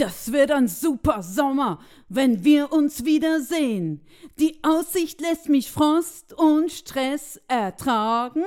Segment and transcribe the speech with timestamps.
[0.00, 1.78] Das wird ein super Sommer,
[2.08, 4.00] wenn wir uns wiedersehen.
[4.38, 8.44] Die Aussicht lässt mich Frost und Stress ertragen.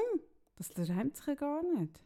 [0.58, 2.00] Das reimt sich gar nicht.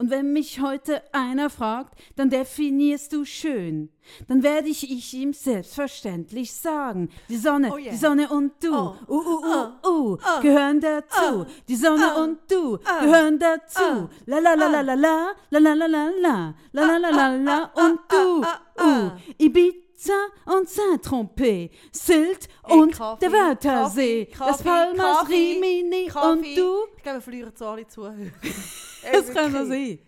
[0.00, 3.90] Und wenn mich heute einer fragt, dann definierst du schön.
[4.28, 7.10] Dann werde ich, ich ihm selbstverständlich sagen.
[7.28, 7.90] Die Sonne, Oh yeah.
[7.90, 8.94] die Sonne und du, Oh.
[9.08, 10.12] uh, uh, uh, Oh.
[10.12, 11.40] uh, gehören dazu.
[11.40, 11.46] Oh.
[11.66, 12.22] Die Sonne Oh.
[12.22, 13.00] und du Oh.
[13.04, 14.08] gehören dazu.
[14.26, 17.36] La la la la la la, la la la la la, la la la la
[17.36, 18.40] la und du,
[18.80, 20.12] uh, Ibiza
[20.46, 26.54] und Saint-Tropez, Sylt und Kaffee, der Wörthersee, Kaffee, das Palmas, Kaffee, Rimini und Kaffee.
[26.54, 26.72] du.
[26.96, 28.14] Ich glaube, wir verlieren so alle Zuhörer.
[29.12, 29.98] Das kann doch sein.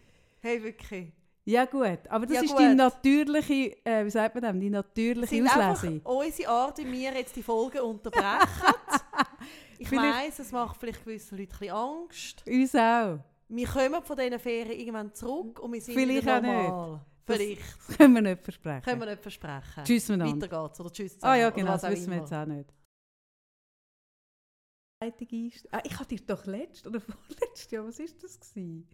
[0.40, 1.12] Hey, wirklich.
[1.44, 2.60] Ja gut, aber das Ja, ist gut.
[2.60, 6.00] die natürliche, äh, wie sagt man das, die natürliche sind einfach Auslese.
[6.04, 8.22] unsere Art, wie wir jetzt die Folge unterbrechen.
[9.78, 12.44] ich weiss, es macht vielleicht gewissen Leuten ein bisschen Angst.
[12.46, 13.18] Uns auch.
[13.48, 16.52] Wir kommen von diesen Ferien irgendwann zurück und wir sind Vielleicht wieder auch nicht.
[16.52, 17.00] normal.
[17.26, 17.62] Vielleicht.
[17.88, 18.82] Das können wir nicht versprechen.
[18.82, 19.84] Können wir nicht versprechen.
[19.84, 20.46] Tschüss miteinander.
[20.50, 20.80] Weiter geht's.
[20.80, 22.70] Oder tschüss Ah ja, zusammen, genau, das wissen wir jetzt auch nicht.
[25.02, 28.86] Ah, ich hatte dir doch letzt oder vorletzt, ja, was ist das gewesen?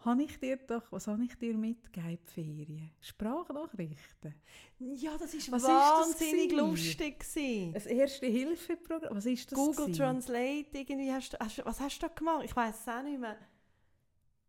[0.00, 2.90] Habe ich dir doch, was habe ich dir mitgegeben, Ferien?
[3.00, 4.34] Sprachnachrichten.
[4.78, 6.70] Ja, das ist Was ist das wahnsinnig gewesen?
[6.70, 7.18] lustig.
[7.20, 7.74] Gewesen.
[7.74, 9.98] Ein Erste-Hilfe-Programm, was ist das Google gewesen?
[9.98, 12.44] Translate, irgendwie hast du, hast, was hast du da gemacht?
[12.44, 13.38] Ich weiß es auch nicht mehr.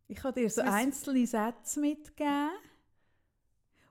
[0.09, 2.49] Ich habe dir so Das- einzelne Sätze mitgegeben,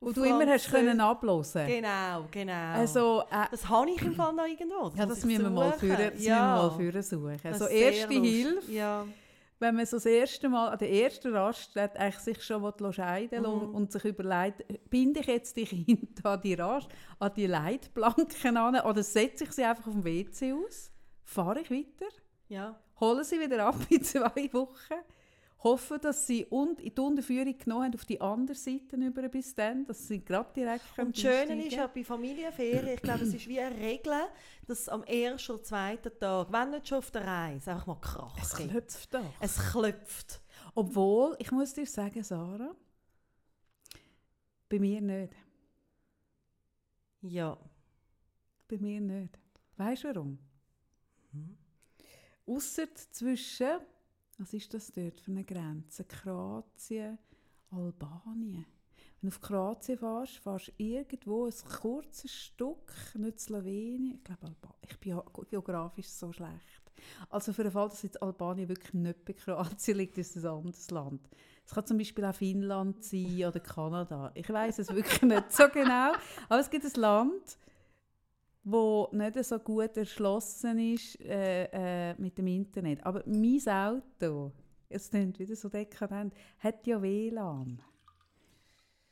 [0.01, 1.67] wo Auf du immer hast können abhören.
[1.67, 2.73] Genau, genau.
[2.75, 4.93] Also, äh, das habe ich im Fall noch irgendwo.
[4.97, 6.37] ja, muss das müssen wir mal führen, das ja.
[6.63, 7.41] müssen wir mal führen suchen.
[7.43, 8.15] Das So ist sehr erste.
[8.15, 9.07] Hilfe, Ja.
[9.59, 13.43] wenn man so das erste Mal an der ersten Raststätte eigentlich sich schon will scheiden
[13.43, 13.75] Mhm.
[13.75, 16.89] und sich überlegt, binde ich jetzt die Kinder an die, Rast,
[17.19, 20.91] an die Leitplanken an oder setze ich sie einfach auf dem WC aus,
[21.25, 22.13] fahre ich weiter,
[22.49, 22.79] ja.
[23.01, 24.95] hole sie wieder ab in zwei Wochen,
[25.67, 29.55] hoffe, dass sie und in die Unterführung genommen haben auf die andere Seite über bis
[29.55, 33.35] dann, dass sie gerade direkt Und das Schöne ist ja bei Familienferien, ich glaube, es
[33.35, 34.13] ist wie eine Regel,
[34.67, 38.37] dass am ersten oder zweiten Tag, wenn nicht schon auf der Reise, einfach mal Krach
[38.41, 38.71] es gibt.
[38.71, 39.35] klopft doch.
[39.41, 40.41] Es klopft.
[40.75, 42.75] Obwohl, ich muss dir sagen, Sarah,
[44.69, 45.33] bei mir nicht.
[47.23, 47.59] Ja.
[48.69, 49.39] Bei mir nicht.
[49.77, 50.39] Weißt du warum?
[51.33, 51.57] Mhm.
[52.47, 53.81] Ausser zwischen,
[54.39, 56.05] was ist das dort für eine Grenze?
[56.05, 57.19] Kroatien,
[57.71, 58.67] Albanien.
[59.21, 64.47] Wenn du auf Kroatien fährst, fährst du irgendwo ein kurzes Stück, nicht Slowenien, ich glaube
[64.47, 64.79] Albanien.
[64.89, 65.21] Ich bin
[65.51, 66.83] geografisch so schlecht.
[67.31, 70.51] Also für den Fall, dass jetzt Albanien wirklich nicht bei Kroatien liegt, ist es ein
[70.51, 71.29] anderes Land.
[71.65, 74.31] Es kann zum Beispiel auch Finnland sein oder Kanada.
[74.35, 76.13] Ich weiß es wirklich nicht so genau.
[76.49, 77.59] Aber es gibt ein Land,
[78.69, 83.05] wo nicht so gut erschlossen ist äh, äh, mit dem Internet.
[83.07, 84.51] Aber mein Auto,
[84.89, 87.81] es klingt wieder so dekadent, hat ja WLAN.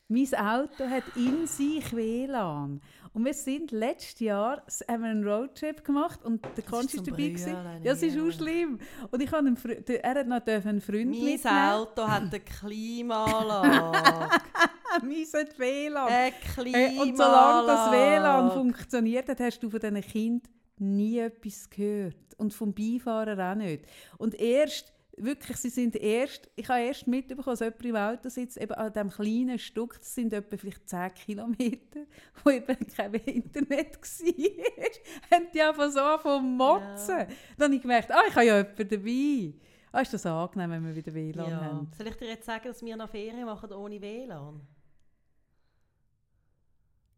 [0.08, 2.80] Mein Auto hat in sich WLAN.
[3.12, 7.28] Und wir sind letztes Jahr haben wir einen Roadtrip gemacht und der Konst ist dabei.
[7.28, 7.56] gewesen.
[7.84, 8.80] Ja, es ist auch schlimm.
[9.12, 11.56] Und ich habe einen, er hat noch einen Freund Mein mitnehmen.
[11.70, 14.30] Auto hat eine Klimaanlage.
[15.02, 16.06] Meins hat WLAN.
[16.08, 21.68] eine Hey, und solange das WLAN funktioniert hat, hast du von diesen Kindern nie etwas
[21.70, 22.16] gehört.
[22.36, 23.84] Und vom Beifahrer auch nicht.
[24.18, 28.56] Und erst, wirklich, sie sind erst, ich habe erst mitbekommen, dass jemand im Auto sitzt,
[28.56, 32.00] eben an diesem kleinen Stück, das sind etwa vielleicht 10 Kilometer,
[32.44, 37.18] wo eben kein Internet war, haben die einfach so vom Motzen.
[37.18, 37.26] Ja.
[37.56, 39.54] Dann habe ich gemerkt, ah, ich habe ja jemanden dabei.
[39.92, 41.60] Ah, ist das angenehm, wenn wir wieder WLAN Ja.
[41.60, 41.88] haben.
[41.96, 44.60] Soll ich dir jetzt sagen, dass wir noch Ferien machen ohne WLAN?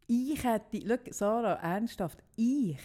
[0.07, 2.79] Ich hätte, schau, Sarah, ernsthaft, ich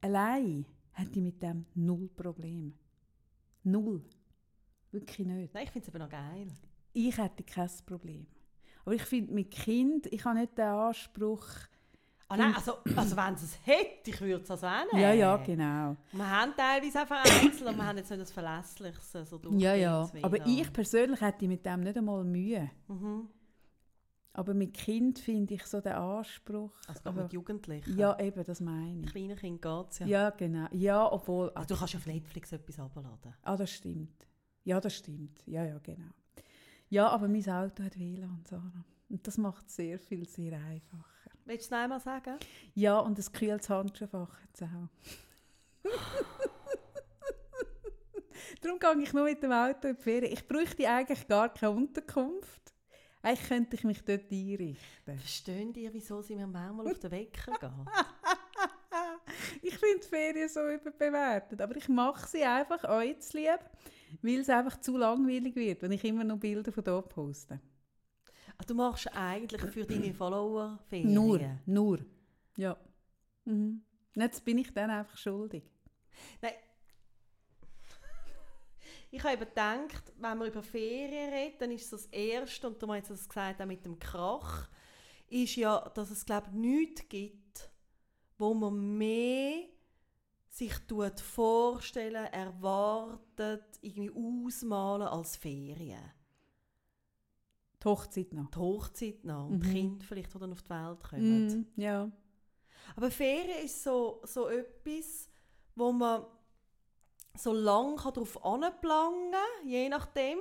[0.00, 2.74] allein hätte mit dem null Problem.
[3.62, 4.02] Null.
[4.90, 5.54] Wirklich nicht.
[5.54, 6.48] Nein, ich finde es aber noch geil.
[6.92, 8.26] Ich hätte kein Problem.
[8.84, 11.44] Aber ich finde, mit Kind, ich habe nicht den Anspruch,
[12.30, 15.00] Ah, nein, also, also wenn es es hätte, ich würde es also auch nehmen.
[15.02, 15.96] ja, ja, genau.
[16.12, 19.12] Wir haben teilweise einfach einzeln, und wir haben jetzt nicht das Verlässliches.
[19.12, 20.10] So Ja, ja.
[20.20, 22.70] Aber ich persönlich hätte mit dem nicht einmal Mühe.
[22.86, 23.28] Mhm.
[24.32, 26.72] Aber mit Kind finde ich so den Anspruch.
[26.86, 27.98] Also aber, mit Jugendlichen.
[27.98, 29.10] ja, eben, das meine ich.
[29.10, 30.06] Kleinen Kindern geht es ja.
[30.06, 30.68] Ja, genau.
[30.70, 31.50] Ja, obwohl.
[31.50, 33.34] Also, du kannst auf Netflix etwas abladen.
[33.42, 34.26] Ah, das stimmt.
[34.64, 35.42] Ja, das stimmt.
[35.46, 36.10] Ja, ja, genau.
[36.90, 38.84] Ja, aber mein Auto hat WLAN, Sarah.
[39.08, 41.04] Und das macht sehr viel sehr einfacher.
[41.44, 42.36] Willst du es noch einmal sagen?
[42.74, 44.88] Ja, und ein kühles Handschuhfach hat es auch.
[48.60, 50.32] Darum gehe ich nur mit dem Auto in die Ferien.
[50.32, 52.74] Ich bräuchte eigentlich gar keine Unterkunft.
[53.22, 54.78] Eigentlich könnte ich mich dort einrichten.
[55.04, 57.86] Verstehen ihr, wieso sie mir manchmal auf den Wecker gehen?
[59.62, 61.60] Ich finde Ferien so überbewertet.
[61.60, 63.60] Aber ich mache sie einfach euch zu lieb,
[64.22, 67.60] weil es einfach zu langweilig wird, wenn ich immer noch Bilder von dort poste.
[68.56, 71.12] Ah, Du machst eigentlich für deine Follower Ferien.
[71.14, 71.98] Nur, nur.
[72.56, 72.76] Ja.
[73.44, 73.82] Mhm.
[74.14, 75.64] Jetzt bin ich dann einfach schuldig.
[79.10, 82.92] Ich habe eben gedacht, wenn man über Ferien redet, dann ist das Erste, und du
[82.92, 84.68] hast es gesagt, auch mit dem Krach,
[85.28, 87.70] ist ja, dass es, glaube ich, nichts gibt,
[88.36, 89.64] wo man mehr
[90.48, 96.12] sich tut vorstellen, erwartet, irgendwie ausmalen als Ferien.
[97.82, 98.50] Die Hochzeit noch.
[98.50, 99.72] Die Hochzeit noch und Mhm.
[99.72, 101.46] Kinder vielleicht, die dann auf die Welt kommen.
[101.46, 101.66] Mhm.
[101.76, 102.10] Ja.
[102.96, 105.28] Aber Ferien ist so, so etwas,
[105.76, 106.24] wo man
[107.38, 110.38] so lange darauf anplanen kann, je nachdem,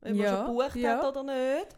[0.00, 0.98] ob man Ja, schon gebucht ja.
[0.98, 1.76] hat oder nicht.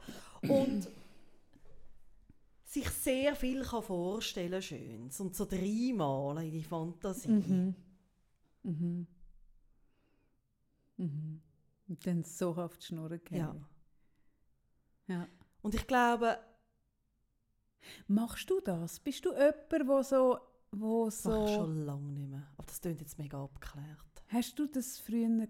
[0.51, 0.89] Und
[2.65, 7.29] sich sehr viel kann vorstellen Schönes und so reinmalen in die Fantasie.
[7.29, 7.75] Mhm.
[8.63, 9.07] Mhm.
[10.97, 11.43] Mhm.
[11.89, 13.39] Und dann so auf die Schnur gehen.
[13.39, 13.57] Ja.
[15.07, 15.29] ja.
[15.63, 16.39] Und ich glaube,
[18.09, 19.01] Machst du das?
[19.01, 20.39] Bist du jemand, der so,
[20.81, 21.57] wo das mache ich so...
[21.57, 22.47] schon lange nicht mehr.
[22.57, 23.87] Aber das klingt jetzt mega abgeklärt.
[24.29, 25.47] Hast du das früher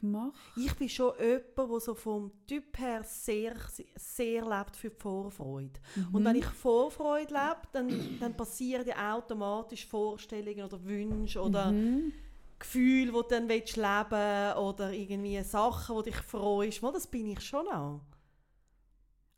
[0.00, 0.38] gemacht?
[0.54, 3.54] Ich bin schon jemand, der so vom Typ her sehr,
[3.96, 5.80] sehr lebt für die Vorfreude.
[6.12, 6.24] Und Mhm.
[6.24, 12.12] wenn ich Vorfreude lebe, dann, dann passieren ja automatisch Vorstellungen oder Wünsche oder Mhm.
[12.58, 16.82] Gefühle, die du dann willst leben oder irgendwie Sachen, die dich freust.
[16.82, 18.00] Mal, das bin ich schon auch.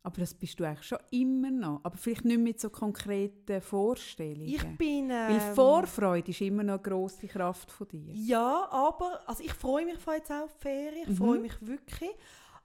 [0.02, 1.80] Aber das bist du eigentlich schon immer noch.
[1.82, 4.48] Aber vielleicht nicht mit so konkreten Vorstellungen.
[4.48, 5.10] Ich bin...
[5.10, 8.14] Weil ähm, Vorfreude ist immer noch eine grosse Kraft von dir.
[8.14, 11.16] Ja, aber also ich freue mich jetzt auf die Ferien, ich Mhm.
[11.16, 12.10] freue mich wirklich,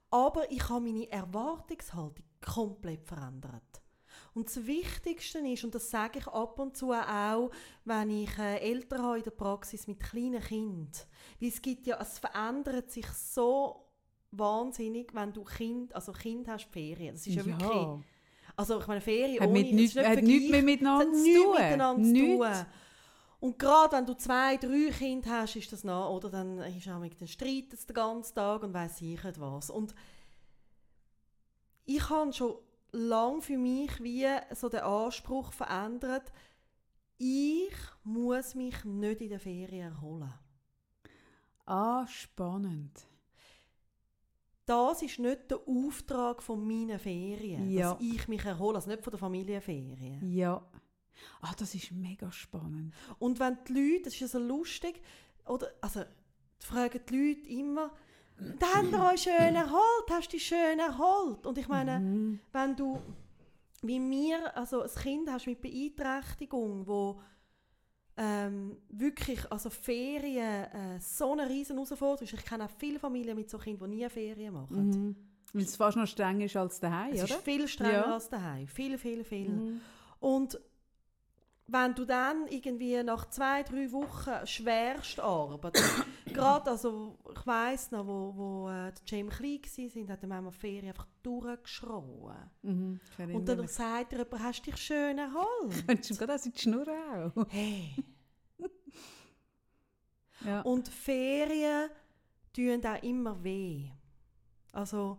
[0.10, 3.82] aber ich habe meine Erwartungshaltung komplett verändert.
[4.34, 7.52] Und das Wichtigste ist, und das sage ich ab und zu auch,
[7.86, 10.90] wenn ich äh, Eltern habe in der Praxis mit kleinen Kindern,
[11.40, 13.85] weil es gibt ja, es verändert sich so
[14.38, 17.14] wahnsinnig, wenn du Kind, also Kind hast Ferien.
[17.16, 18.06] Das ist ja, wirklich,
[18.56, 21.52] also ich meine Ferien Hat, ohne, mit ist nicht hat nichts mehr miteinander zu tun.
[21.54, 22.66] miteinander tun.
[23.42, 27.00] Und gerade wenn du zwei, drei Kinder hast, ist das noch, oder dann ist auch
[27.00, 29.70] mit den Streit den ganzen Tag und weiss ich nicht was.
[29.70, 29.94] Und
[31.86, 32.56] ich habe schon
[32.92, 36.32] lange für mich wie so den Anspruch verändert,
[37.18, 37.74] ich
[38.04, 40.34] muss mich nicht in der Ferien erholen.
[41.66, 43.06] Ah, spannend.
[44.66, 47.94] Das ist nicht der Auftrag von meinen Ferien, Ja.
[47.94, 50.20] dass ich mich erhole, also nicht von der Familienferien.
[50.34, 50.66] Ja.
[51.42, 52.94] Ah, das ist mega spannend.
[53.20, 55.02] Und wenn die Leute, das ist ja so lustig,
[55.46, 56.02] oder, also,
[56.60, 57.92] fragen die Leute immer,
[58.60, 61.46] da habt ihr euch schön erholt, hast du dich schön erholt?
[61.46, 62.40] Und ich meine, Mhm.
[62.52, 63.00] wenn du,
[63.82, 67.22] wie mir, also ein Kind hast mit Beeinträchtigung, wo
[68.18, 72.28] ähm, wirklich, also Ferien äh, so eine riesen Herausforderung.
[72.32, 74.88] Ich kenne auch viele Familien mit so Kindern, die nie Ferien machen.
[74.90, 75.16] Mhm.
[75.54, 77.36] Weil es fast noch strenger ist als daheim, Es oder?
[77.36, 78.14] ist viel strenger Ja.
[78.14, 78.68] als daheim.
[78.68, 79.50] Viel, viel, viel.
[79.50, 79.82] Mhm.
[80.20, 80.60] Und
[81.68, 88.06] wenn du dann irgendwie nach zwei, drei Wochen schwerst arbeitest, gerade, also ich weiss noch,
[88.06, 92.52] wo, wo äh, James klein war, hat er manchmal Ferien einfach durchgeschrien.
[92.62, 93.00] Mhm.
[93.34, 95.88] Und dann sagt er jemand, hast du dich schön erholt?
[95.88, 97.46] Könntest du gerade aus in die Schnur auch.
[97.50, 97.96] hey.
[100.46, 100.62] Ja.
[100.62, 101.90] Und Ferien
[102.54, 103.90] tun auch immer weh.
[104.74, 105.18] Also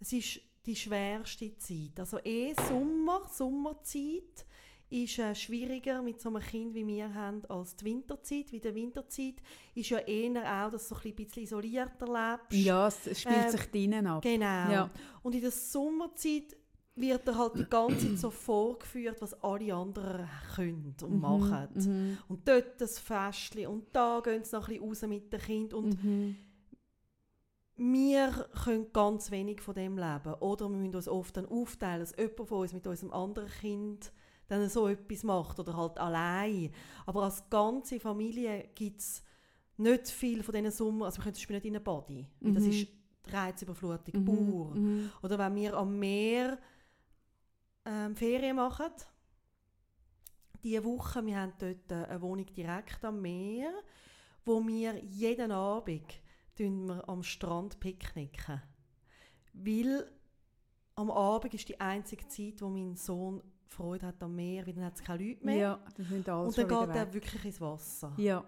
[0.00, 1.98] es ist die schwerste Zeit.
[1.98, 4.46] Also eh Sommer, Sommerzeit
[4.92, 8.52] ist äh, schwieriger mit so einem Kind wie wir haben als die Winterzeit.
[8.52, 9.36] Wie die Winterzeit
[9.74, 12.52] ist ja eher auch, dass du so ein bisschen isolierter lebst.
[12.64, 14.22] ja, es spielt Ähm, sich drinnen ab.
[14.22, 14.44] Genau.
[14.70, 14.90] Ja.
[15.22, 16.56] Und in der Sommerzeit
[16.94, 21.68] wird dir halt die ganze Zeit so vorgeführt, was alle anderen können und machen.
[21.74, 22.18] Mhm.
[22.28, 25.72] Und dort das Festchen und da gehen sie noch ein bisschen raus mit dem Kind.
[25.74, 26.36] Und Mhm.
[27.76, 28.30] wir
[28.64, 30.34] können ganz wenig von dem leben.
[30.40, 34.12] Oder wir müssen uns oft dann aufteilen, dass jemand von uns mit unserem anderen Kind
[34.60, 36.72] dann so etwas macht oder halt allein.
[37.06, 39.22] Aber als ganze Familie gibt es
[39.76, 42.52] nicht viel von diesen Sommer, also wir können zum Beispiel nicht in eine Body, weil
[42.52, 42.70] das Mhm.
[42.70, 42.88] ist
[43.28, 44.24] Reizüberflutung Mhm.
[44.24, 44.74] pur.
[44.74, 45.10] Mhm.
[45.22, 46.58] Oder wenn wir am Meer
[47.84, 48.90] ähm, Ferien machen,
[50.62, 53.72] diese Woche, wir haben dort äh, eine Wohnung direkt am Meer,
[54.44, 56.20] wo wir jeden Abend
[56.56, 58.62] wir am Strand picknicken.
[59.54, 60.08] Weil
[60.94, 63.42] am Abend ist die einzige Zeit, wo mein Sohn
[63.72, 65.56] Freude hat am Meer, weil dann hat es keine Leute mehr.
[65.56, 68.12] Ja, das sind alles Und dann geht er wirklich ins Wasser.
[68.16, 68.44] Ja.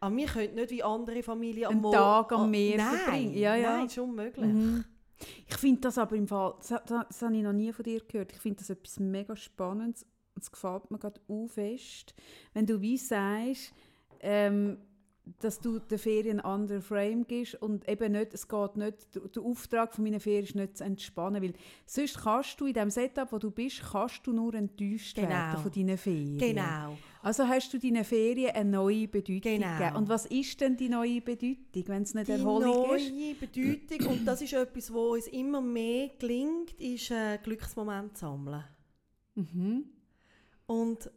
[0.00, 1.96] Aber wir können nicht wie andere Familien am Morgen...
[1.96, 3.34] Tag am Meer nein, verbringen.
[3.34, 3.76] Ja, ja.
[3.76, 4.52] Nein, ist unmöglich.
[4.52, 4.84] Mhm.
[5.46, 8.00] Ich finde das aber im Fall, das, das, das habe ich noch nie von dir
[8.00, 12.14] gehört, ich finde das etwas mega Spannendes und es gefällt mir gerade auch fest,
[12.54, 13.72] wenn du wie sagst,
[14.20, 14.78] ähm,
[15.40, 19.42] dass du der Ferien einen anderen Frame gibst und eben nicht, es geht nicht, der-
[19.42, 21.52] Auftrag von meiner Ferien ist nicht zu entspannen, weil
[21.86, 25.28] sonst kannst du in dem Setup, wo du bist, kannst du nur enttäuscht Genau.
[25.28, 26.38] werden von deinen Ferien.
[26.38, 26.96] Genau.
[27.22, 29.78] Also hast du deinen Ferien eine neue Bedeutung Genau.
[29.78, 29.96] gegeben.
[29.96, 33.40] Und was ist denn die neue Bedeutung, wenn es nicht Die Erholung neue ist?
[33.40, 38.64] Bedeutung, und das ist etwas, wo uns immer mehr gelingt, ist äh, Glücksmoment zu sammeln.
[39.36, 39.84] Mhm.
[40.66, 41.10] Und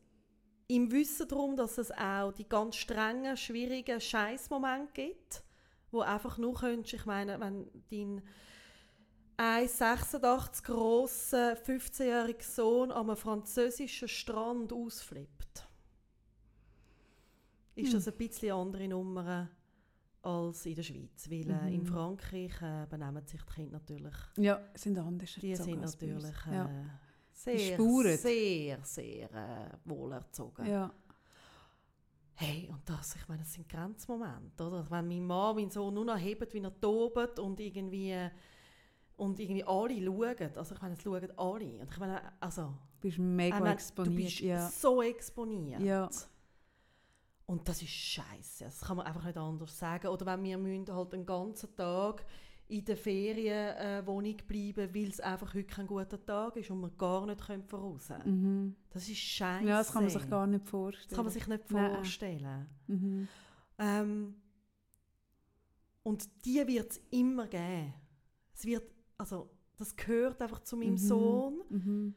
[0.68, 5.44] im Wissen darum, dass es auch die ganz strengen, schwierigen Scheißmomente gibt,
[5.92, 8.22] wo einfach nur könntest, ich meine, wenn dein
[9.38, 15.68] 1,86 grosser 15-jähriger Sohn am französischen Strand ausflippt,
[17.76, 17.94] ist Hm.
[17.94, 19.50] das ein bisschen andere Nummer
[20.22, 21.30] als in der Schweiz.
[21.30, 21.86] Weil äh, in Mhm.
[21.86, 26.70] Frankreich äh, benehmen sich die Kinder natürlich Ja, sind anders die sind natürlich äh, Ja.
[27.36, 30.66] Sehr, sehr, sehr äh, wohlerzogen.
[30.66, 30.92] ja.
[32.38, 34.86] Hey, und das, ich meine, das sind Grenzmomente, oder?
[34.90, 38.14] Wenn mein Mann, mein Sohn nur noch hebt, wie er tobt und irgendwie,
[39.16, 41.80] und irgendwie alle schauen, also ich meine, es schauen alle.
[41.80, 44.18] Und ich meine, also, Du bist mega meine, exponiert.
[44.18, 44.68] du bist ja.
[44.68, 45.82] so exponiert.
[45.82, 46.10] Ja.
[47.46, 48.66] Und das ist scheiße.
[48.66, 50.08] Das kann man einfach nicht anders sagen.
[50.08, 52.26] Oder wenn wir müssen halt den ganzen Tag
[52.68, 57.26] in der Ferienwohnung bleiben, weil es einfach heute kein guter Tag ist und wir gar
[57.28, 58.10] nicht können voraus.
[58.26, 58.76] Mhm.
[58.90, 59.68] Das ist scheiße.
[59.68, 61.08] ja, das kann man sich gar nicht vorstellen.
[61.10, 62.66] Das kann man sich nicht vorstellen.
[62.88, 63.28] Mhm.
[63.78, 64.36] Ähm,
[66.04, 67.94] und die wird es immer geben.
[68.54, 68.84] Es wird,
[69.18, 70.98] also, das gehört einfach zu meinem Mhm.
[70.98, 71.62] Sohn.
[71.70, 72.16] Mhm.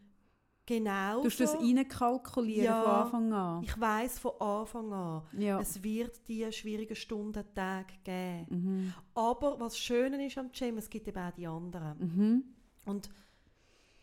[0.69, 1.23] Genau.
[1.23, 2.83] Du hast das reinkalkulieren Ja.
[2.83, 3.63] von Anfang an.
[3.63, 5.59] Ich weiß von Anfang an, Ja.
[5.61, 8.47] es wird die schwierigen Stunden, Tage geben.
[8.51, 8.95] Mhm.
[9.15, 11.99] Aber was Schöne ist am Cem, es gibt eben auch die anderen.
[11.99, 12.45] Mhm.
[12.85, 13.09] Und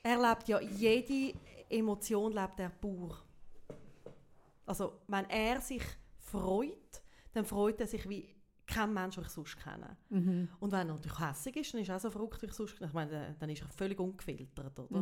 [0.02, 1.38] er lebt ja, jede
[1.70, 3.16] Emotion lebt er pur.
[4.66, 5.84] Also, wenn er sich
[6.18, 7.04] freut,
[7.34, 8.28] dann freut er sich wie
[8.66, 9.96] kein Mensch, den ich sonst kenne.
[10.10, 10.50] Mhm.
[10.60, 12.82] Und wenn er natürlich hässig ist, dann ist er auch so verrückt, wie ich sonst
[12.82, 15.02] Ich meine, dann ist er völlig ungefiltert, oder?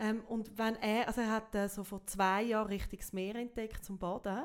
[0.00, 0.06] Mhm.
[0.06, 3.34] Ähm, und wenn er, also er hat äh, so vor zwei Jahren richtig das Meer
[3.36, 4.44] entdeckt zum Baden.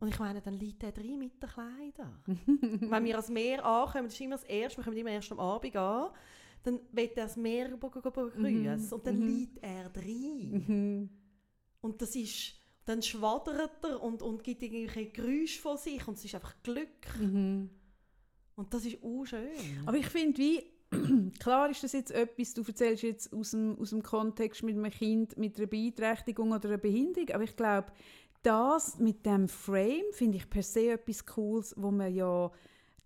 [0.00, 2.20] Und ich meine, dann liegt er drin mit den Kleidern.
[2.90, 5.40] wenn wir ans Meer ankommen, das ist immer das Erste, wir kommen immer erst am
[5.40, 6.10] Abend an,
[6.62, 9.26] dann wird er das Meer be- be- begrüßen und dann Mhm.
[9.26, 10.64] liegt er drin.
[10.66, 11.10] Mhm.
[11.80, 16.24] Und das ist, dann schwadert er und, und gibt irgendwelche Geräusche von sich und es
[16.24, 17.18] ist einfach Glück.
[17.18, 17.70] Mhm.
[18.56, 19.48] Und das ist auch schön.
[19.86, 20.62] Aber ich finde, wie
[21.38, 24.90] klar ist das jetzt etwas, du erzählst jetzt aus dem, aus dem Kontext mit einem
[24.90, 27.92] Kind mit einer Beeinträchtigung oder einer Behinderung, aber ich glaube,
[28.42, 32.50] das mit dem Frame finde ich per se etwas Cooles, wo man ja,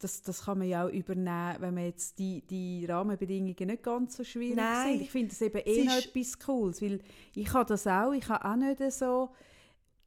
[0.01, 4.17] das, das kann man ja auch übernehmen, wenn man jetzt die, die Rahmenbedingungen nicht ganz
[4.17, 4.93] so schwierig Nein.
[4.93, 5.03] sind.
[5.03, 7.01] Ich finde das eben eh noch etwas Cooles, weil
[7.35, 9.31] ich habe das auch, ich habe auch nicht so,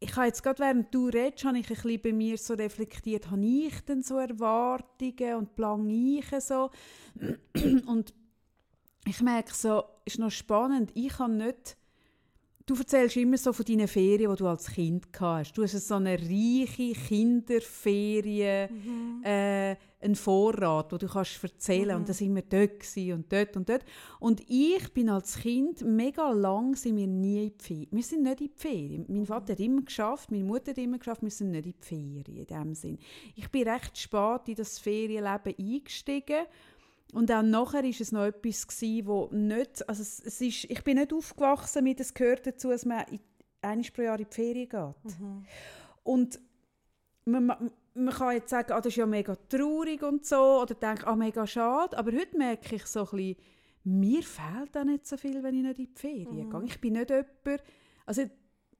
[0.03, 3.29] ich habe jetzt gerade während du redest, habe ich ein bisschen bei mir so reflektiert,
[3.29, 6.72] habe ich denn so Erwartungen und plange ich so?
[7.86, 8.13] Und
[9.05, 11.77] ich merke so, ist noch spannend, ich habe nicht,
[12.65, 15.53] du erzählst immer so von deinen Ferien, die du als Kind gehabt hast.
[15.58, 19.24] Du hast so eine reiche Kinderferien, Mhm.
[19.24, 21.96] äh, einen Vorrat, wo du kannst erzählen Mhm.
[22.01, 23.86] und da sind wir dort und dort und dort.
[24.20, 27.88] Und ich bin als Kind, mega lang sind wir nie in die Ferien.
[27.91, 29.05] Wir sind nicht in die Ferien.
[29.08, 31.86] Mein Vater hat immer geschafft, meine Mutter hat immer geschafft, wir sind nicht in die
[31.86, 32.98] Ferien in dem Sinn.
[33.36, 36.46] Ich bin recht spät in das Ferienleben eingestiegen
[37.13, 40.84] und dann nachher ist es noch etwas gewesen, wo nicht, also es, es ist, ich
[40.84, 43.20] bin nicht aufgewachsen mit, es gehört dazu, dass man in,
[43.62, 45.20] einmal pro Jahr in die Ferien geht.
[45.20, 45.46] Mhm.
[46.03, 46.39] Und
[47.25, 51.05] man, man, kann jetzt sagen, ah, das ist ja mega traurig und so, oder denkt,
[51.05, 53.36] ah, mega schade, aber heute merke ich so ein bisschen,
[53.83, 56.50] mir fehlt auch nicht so viel, wenn ich nicht in die Ferien Mhm.
[56.50, 56.63] gehe.
[56.65, 57.63] Ich bin nicht jemand,
[58.05, 58.24] also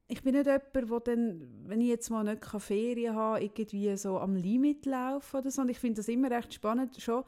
[0.08, 4.20] ich bin nicht jemand, der dann, wenn ich jetzt mal nicht Ferien habe, irgendwie so
[4.20, 5.62] am Limit laufe oder so.
[5.62, 7.24] Und ich finde das immer recht spannend, schon,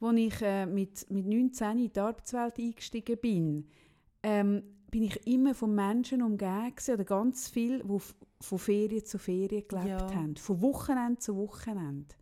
[0.00, 3.68] als ich äh, mit, mit 19 in die Arbeitswelt eingestiegen bin,
[4.22, 7.98] ähm, bin ich immer von Menschen umgeben gewesen, oder ganz viel, die
[8.40, 10.14] von Ferien zu Ferien gelebt Ja.
[10.14, 12.14] haben, von Wochenende zu Wochenende.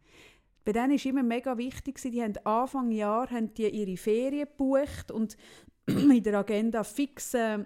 [0.64, 5.10] Bei denen war immer mega wichtig, die haben Anfang Jahr haben die ihre Ferien gebucht
[5.10, 5.36] und
[5.86, 7.64] in der Agenda fix äh,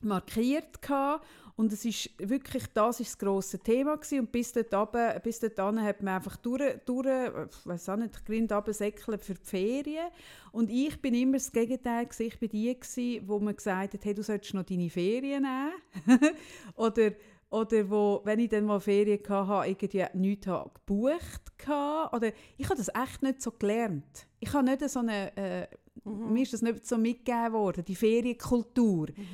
[0.00, 1.26] markiert gehabt.
[1.54, 4.20] Und es ist wirklich, das ist das grosse Thema gewesen.
[4.20, 8.24] Und bis dort runter, bis dort hat man einfach durch, durch ich weiss auch nicht,
[8.24, 10.06] Grind runtersäckeln für die Ferien.
[10.50, 12.26] Und ich bin immer das Gegenteil gewesen.
[12.26, 16.30] Ich bin die gewesen, wo man gesagt hat, hey, du solltest noch deine Ferien nehmen.
[16.74, 17.12] oder,
[17.52, 22.16] oder wo, wenn ich dann mal Ferien hatte, irgendwie nichts habe gebucht hatte.
[22.16, 24.26] Oder ich habe das echt nicht so gelernt.
[24.40, 25.66] Ich habe nicht so eine, äh,
[26.04, 26.32] Mhm.
[26.32, 29.08] mir ist das nicht so mitgegeben worden, die Ferienkultur.
[29.14, 29.26] Mhm.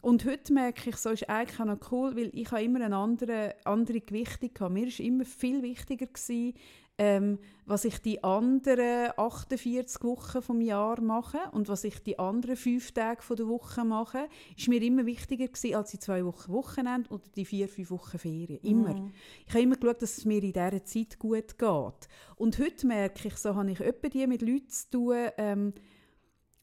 [0.00, 2.96] Und heute merke ich, so ist eigentlich auch noch cool, weil ich habe immer eine
[2.96, 4.72] andere, andere Gewichtung gehabt.
[4.72, 6.54] Mir war immer viel wichtiger, gewesen,
[6.98, 12.56] ähm, was ich die anderen 48 Wochen vom Jahr mache und was ich die anderen
[12.56, 16.52] fünf Tage von der Woche mache, ist mir immer wichtiger gewesen, als die zwei Wochen
[16.52, 18.60] Wochenende oder die vier, fünf Wochen Ferien.
[18.62, 18.94] Immer.
[18.94, 19.12] Mm.
[19.46, 22.08] Ich habe immer geschaut, dass es mir in dieser Zeit gut geht.
[22.36, 25.74] Und heute merke ich, so habe ich etwa die mit Leuten zu tun, ähm,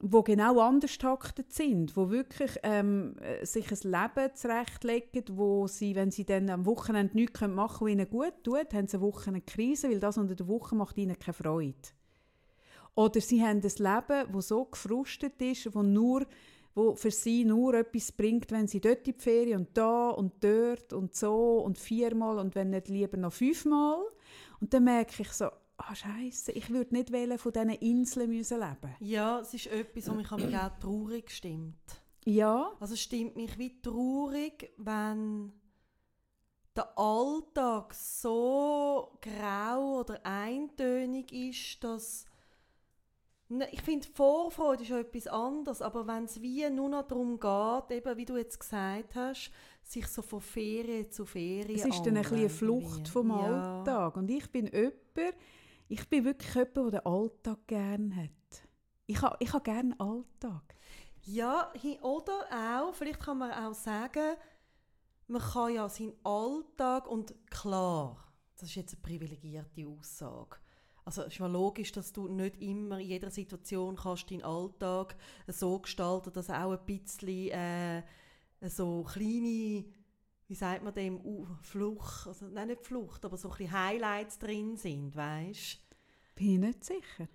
[0.06, 5.96] wo genau anders taktet sind, wo wirklich ähm, äh, sich ein Leben zurechtlegen, wo sie,
[5.96, 9.06] wenn sie dann am Wochenende nichts machen können, was ihnen gut tut, haben sie eine
[9.06, 11.78] Woche eine Krise, weil das unter der Woche macht ihnen keine Freude.
[12.96, 16.28] Oder sie haben ein Leben, das so gefrustet ist, wo nur
[16.76, 20.44] wo für sie nur etwas bringt, wenn sie dort in die Ferien und da und
[20.44, 24.00] dort und so und viermal und wenn nicht lieber noch fünfmal.
[24.60, 28.60] Und dann merke ich so, ah Scheiße, ich würde nicht wollen, von diesen Inseln müssen
[28.60, 28.96] leben.
[29.00, 32.04] Ja, es ist etwas, was mich auch traurig stimmt.
[32.26, 32.72] Ja.
[32.80, 35.52] Also es stimmt mich wie traurig, wenn
[36.76, 42.26] der Alltag so grau oder eintönig ist, dass
[43.50, 47.40] ne, ich finde, Vorfreude ist ja etwas anderes, aber wenn es wie nur noch darum
[47.40, 49.52] geht, eben wie du jetzt gesagt hast,
[49.84, 53.78] sich so von Ferien zu Ferien Es ist dann ein bisschen eine Flucht vom ja.
[53.78, 54.16] Alltag.
[54.18, 55.36] Und ich bin jemand,
[55.94, 58.68] ich bin wirklich jemand, der den Alltag gerne hat.
[59.06, 60.76] Ich habe ich ha gerne Alltag.
[61.22, 61.72] Ja,
[62.02, 64.36] oder auch, vielleicht kann man auch sagen,
[65.28, 68.18] man kann ja seinen Alltag und klar,
[68.58, 70.58] das ist jetzt eine privilegierte Aussage.
[71.06, 75.16] Also es ist mal logisch, dass du nicht immer in jeder Situation kannst deinen Alltag
[75.48, 78.04] so gestalten, dass auch ein bisschen äh,
[78.68, 79.86] so kleine
[80.48, 81.20] wie sagt man dem,
[81.62, 85.80] Flucht, also nein, nicht Flucht, aber so ein bisschen Highlights drin sind, weißt?
[86.36, 87.28] Bin ich nicht sicher.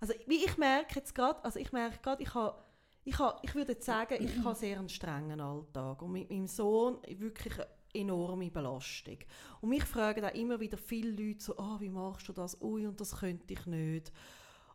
[0.00, 2.62] Also wie ich merke jetzt gerade, also ich merke gerade, ich habe
[3.04, 6.98] ich, habe, ich würde sagen, ich habe sehr einen strengen Alltag und mit meinem Sohn
[7.18, 9.18] wirklich eine enorme Belastung.
[9.60, 12.60] Und mich fragen auch immer wieder viele Leute so, oh, wie machst du das?
[12.62, 14.10] Ui, und das könnte ich nicht.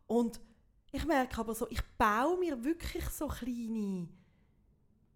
[0.05, 0.39] Und
[0.91, 4.07] ich merke aber so, ich baue mir wirklich so kleine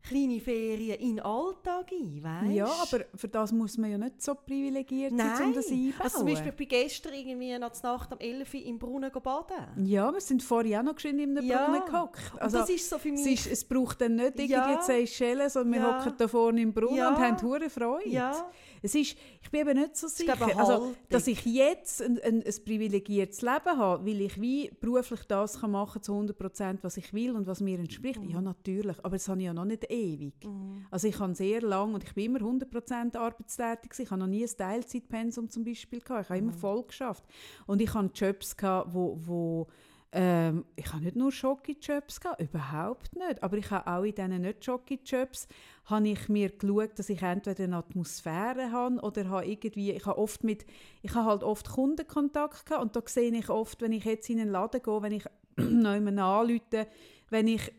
[0.03, 2.53] kleine Ferien in den Alltag ein, weißt?
[2.53, 5.94] Ja, aber für das muss man ja nicht so privilegiert sein, um das einbauen.
[6.00, 9.11] Also zum Beispiel, ich bin gestern irgendwie nach der Nacht um 11 Uhr im Brunnen
[9.11, 9.85] baden.
[9.85, 11.66] Ja, wir sind vorher auch noch schön in einem ja.
[11.66, 12.20] Brunnen gehockt.
[12.37, 13.22] Also, das ist so für mich...
[13.22, 14.81] Es, ist, es braucht dann nicht irgendwie ja.
[14.81, 17.09] Seychellen, sondern wir hocken da vorne im Brunnen ja.
[17.09, 18.09] und haben hohe Freude.
[18.09, 18.51] Ja.
[18.85, 22.53] Es ist, ich bin eben nicht so sicher, also, dass ich jetzt ein, ein, ein,
[22.66, 27.13] privilegiertes Leben habe, weil ich wie beruflich das kann machen zu 100 Prozent, was ich
[27.13, 28.22] will und was mir entspricht.
[28.22, 28.29] Mhm.
[28.29, 30.46] Ja, natürlich, aber das habe ich ja noch nicht ewig.
[30.46, 30.86] Mhm.
[30.92, 33.92] Also ich habe sehr lang und ich bin immer 100 Prozent arbeitstätig.
[33.98, 36.25] Ich habe noch nie ein Teilzeitpensum zum Beispiel gehabt.
[36.25, 36.50] Ich habe mhm.
[36.50, 37.24] immer voll geschafft.
[37.68, 39.68] Und ich habe Jobs gehabt, wo, wo
[40.16, 43.42] ähm, ich habe nicht nur Schocki-Jobs gehabt, überhaupt nicht.
[43.42, 45.48] Aber ich habe auch in diesen nicht Schocki-Jobs
[45.86, 50.20] habe ich mir geschaut, dass ich entweder eine Atmosphäre habe oder habe irgendwie, ich habe
[50.20, 50.66] oft mit,
[51.01, 54.40] ich habe halt oft Kundenkontakt gehabt und da sehe ich oft, wenn ich jetzt in
[54.40, 55.25] einen Laden gehe, wenn ich
[55.58, 56.88] noch jemanden anrufe,
[57.29, 57.72] wenn ich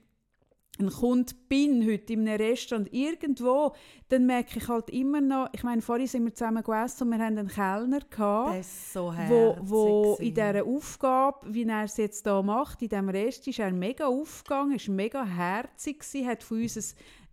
[0.81, 3.75] ein Kunde bin heute in einem Restaurant irgendwo,
[4.09, 7.25] dann merke ich halt immer noch, ich meine, vorhin sind wir zusammen gegessen und wir
[7.25, 12.25] haben einen Kellner gehabt, das so wo, wo in dieser Aufgabe, wie er es jetzt
[12.25, 16.63] hier macht, in diesem Rest, ist er mega aufgegangen, ist mega herzig gewesen, hat von
[16.63, 16.85] uns ein,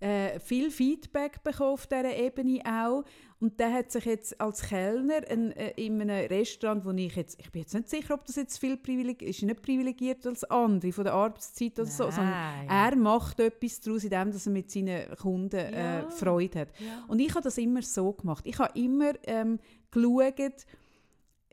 [0.02, 3.04] äh, viel Feedback bekommen auf dieser Ebene auch
[3.40, 7.40] und der hat sich jetzt als Kellner in, äh, in einem Restaurant, wo ich jetzt,
[7.40, 10.92] ich bin jetzt nicht sicher, ob das jetzt viel privilegiert ist, nicht privilegiert als andere
[10.92, 11.92] von der Arbeitszeit oder Nein.
[11.92, 16.10] so, sondern er macht etwas daraus, indem dass er mit seinen Kunden äh, ja.
[16.12, 16.70] Freude hat.
[16.80, 17.04] Ja.
[17.08, 18.46] Und ich habe das immer so gemacht.
[18.46, 19.60] Ich habe immer ähm,
[19.90, 20.66] geschaut,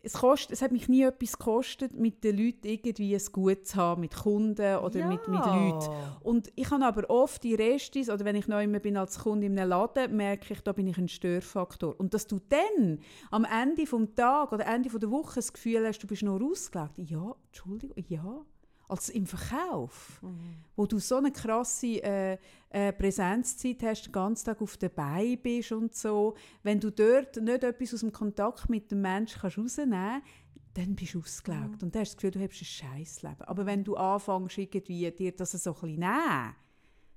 [0.09, 3.77] es, kostet, es hat mich nie etwas gekostet, mit den Leuten irgendwie ein Gut zu
[3.77, 5.07] haben, mit Kunden oder ja.
[5.07, 5.90] mit, mit Leuten.
[6.23, 9.59] Und ich habe aber oft die Restis, oder wenn ich neu bin als Kunde in
[9.59, 11.94] einem Laden, merke ich, da bin ich ein Störfaktor.
[11.99, 15.99] Und dass du dann am Ende des Tages oder Ende der Woche das Gefühl hast,
[15.99, 16.94] du bist noch ausgelegt.
[16.97, 18.44] Ja, Entschuldigung, ja
[18.88, 20.57] als im Verkauf, mhm.
[20.74, 22.38] wo du so eine krasse äh,
[22.70, 26.35] äh, Präsenzzeit hast, den ganzen Tag auf der Beine bist und so.
[26.62, 30.27] Wenn du dort nicht etwas aus dem Kontakt mit dem Menschen kannst rausnehmen kannst,
[30.74, 31.83] dann bist du ausgelaugt.
[31.83, 31.87] Mhm.
[31.87, 33.42] Und dann hast du das Gefühl, du hast ein scheiß Leben.
[33.42, 36.55] Aber wenn du anfängst, irgendwie dir das so ein bisschen nehmen,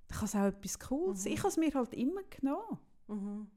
[0.07, 1.31] dann kann es auch etwas Cooles sein.
[1.31, 1.35] Mhm.
[1.35, 2.79] Ich habe es mir halt immer genommen.
[3.07, 3.47] Mhm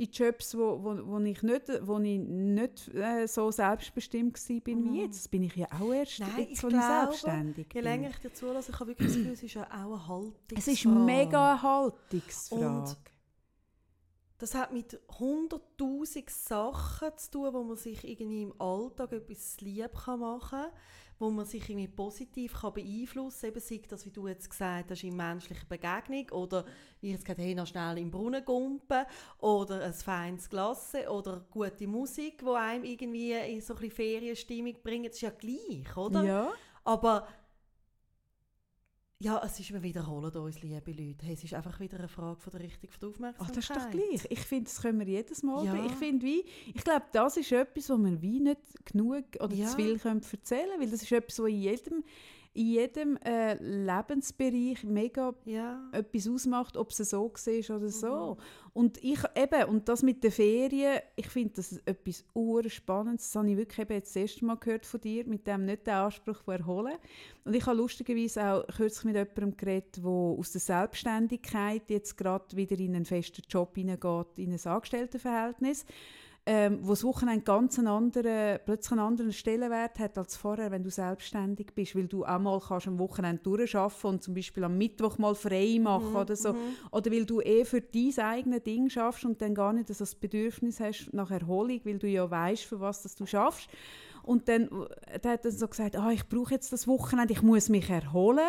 [0.00, 4.80] in Jobs, wo, wo, wo ich nicht, wo ich nicht äh, so selbstbestimmt war bin
[4.80, 4.92] mm.
[4.92, 5.18] wie jetzt.
[5.18, 8.32] Das bin ich ja auch erst, Nein, jetzt, ich glaube, selbstständig je länger ich dir
[8.32, 10.56] zulasse, ich habe wirklich das Gefühl, es ist ja auch eine Haltungsfrage.
[10.56, 12.66] Es ist mega eine Haltungsfrage.
[12.66, 12.96] Und
[14.40, 19.92] das hat mit hunderttausend Sachen zu tun, wo man sich irgendwie im Alltag etwas lieb
[20.06, 20.72] machen kann.
[21.20, 23.50] wo man sich irgendwie positiv kann beeinflussen kann.
[23.50, 26.64] Eben sei das, wie du jetzt gesagt hast, in menschlicher Begegnung oder
[27.00, 29.04] wie ich jetzt gesagt habe, noch schnell im Brunnen gumpen
[29.38, 34.76] oder ein feines Glas oder gute Musik, die einem irgendwie in so ein bisschen Ferienstimmung
[34.82, 35.08] bringt.
[35.08, 36.24] Das ist ja gleich, oder?
[36.24, 36.52] Ja.
[36.84, 37.28] Aber
[39.22, 41.26] ja, es ist, wir wiederholen uns, liebe Leute.
[41.26, 43.56] Hey, es ist einfach wieder eine Frage von der Richtung von der Ach, Aufmerksamkeit.
[43.56, 44.26] das ist doch gleich.
[44.30, 45.64] Ich finde, das können wir jedes Mal.
[45.66, 45.84] Ja.
[45.86, 46.42] Ich finde, wie,
[46.74, 49.66] ich glaube, das ist etwas, was man wie nicht genug oder Ja.
[49.66, 52.04] zu viel können erzählen können, weil das ist etwas, was in jedem,
[52.52, 55.88] in jedem äh, Lebensbereich mega Ja.
[55.92, 58.34] etwas ausmacht, ob es so war oder so.
[58.34, 58.42] Mhm.
[58.72, 62.24] Und ich eben, und das mit den Ferien, ich finde das etwas
[62.68, 63.26] Spannendes.
[63.26, 65.86] Das habe ich wirklich eben jetzt das erste Mal gehört von dir, mit dem nicht
[65.86, 66.96] den Anspruch von erholen.
[67.44, 72.56] Und ich habe lustigerweise auch kürzlich mit jemandem geredet, der aus der Selbstständigkeit jetzt gerade
[72.56, 75.84] wieder in einen festen Job hineingeht, in ein Angestelltenverhältnis
[76.46, 80.82] ähm, wo das Wochenende ganz einen anderen, plötzlich einen anderen Stellenwert hat als vorher, wenn
[80.82, 84.78] du selbstständig bist, weil du auch mal kannst am Wochenende durcharbeiten und zum Beispiel am
[84.78, 86.54] Mittwoch mal frei machen oder so.
[86.90, 90.80] Oder weil du eh für dein eigenes Ding schaffst und dann gar nicht das Bedürfnis
[90.80, 93.68] hast nach Erholung, weil du ja weißt, für was das du schaffst.
[94.22, 94.68] Und dann
[95.06, 97.88] äh, der hat er so gesagt, ah, ich brauche jetzt das Wochenende, ich muss mich
[97.88, 98.48] erholen.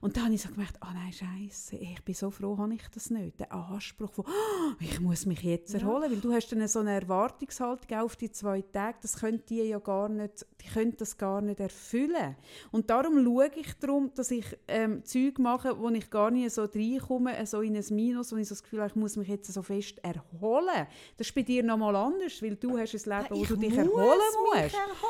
[0.00, 2.82] Und dann habe ich so gemerkt, ah nein, scheiße, ich bin so froh, habe ich
[2.94, 3.38] das nicht.
[3.38, 6.92] Der Anspruch von, ah, ich muss mich jetzt erholen, weil du hast dann so eine
[6.92, 11.40] Erwartungshaltung auf die zwei Tage, das können die ja gar nicht, die können das gar
[11.40, 12.36] nicht erfüllen.
[12.70, 16.64] Und darum schaue ich darum, dass ich ähm, Zeug mache, wo ich gar nicht so
[16.64, 19.52] reinkomme, so in ein Minus, wo ich so das Gefühl habe, ich muss mich jetzt
[19.52, 20.86] so fest erholen.
[21.16, 23.76] Das ist bei dir nochmal anders, weil du hast ein Leben, wo ich du dich
[23.76, 24.74] erholen musst.
[24.74, 25.09] erholen.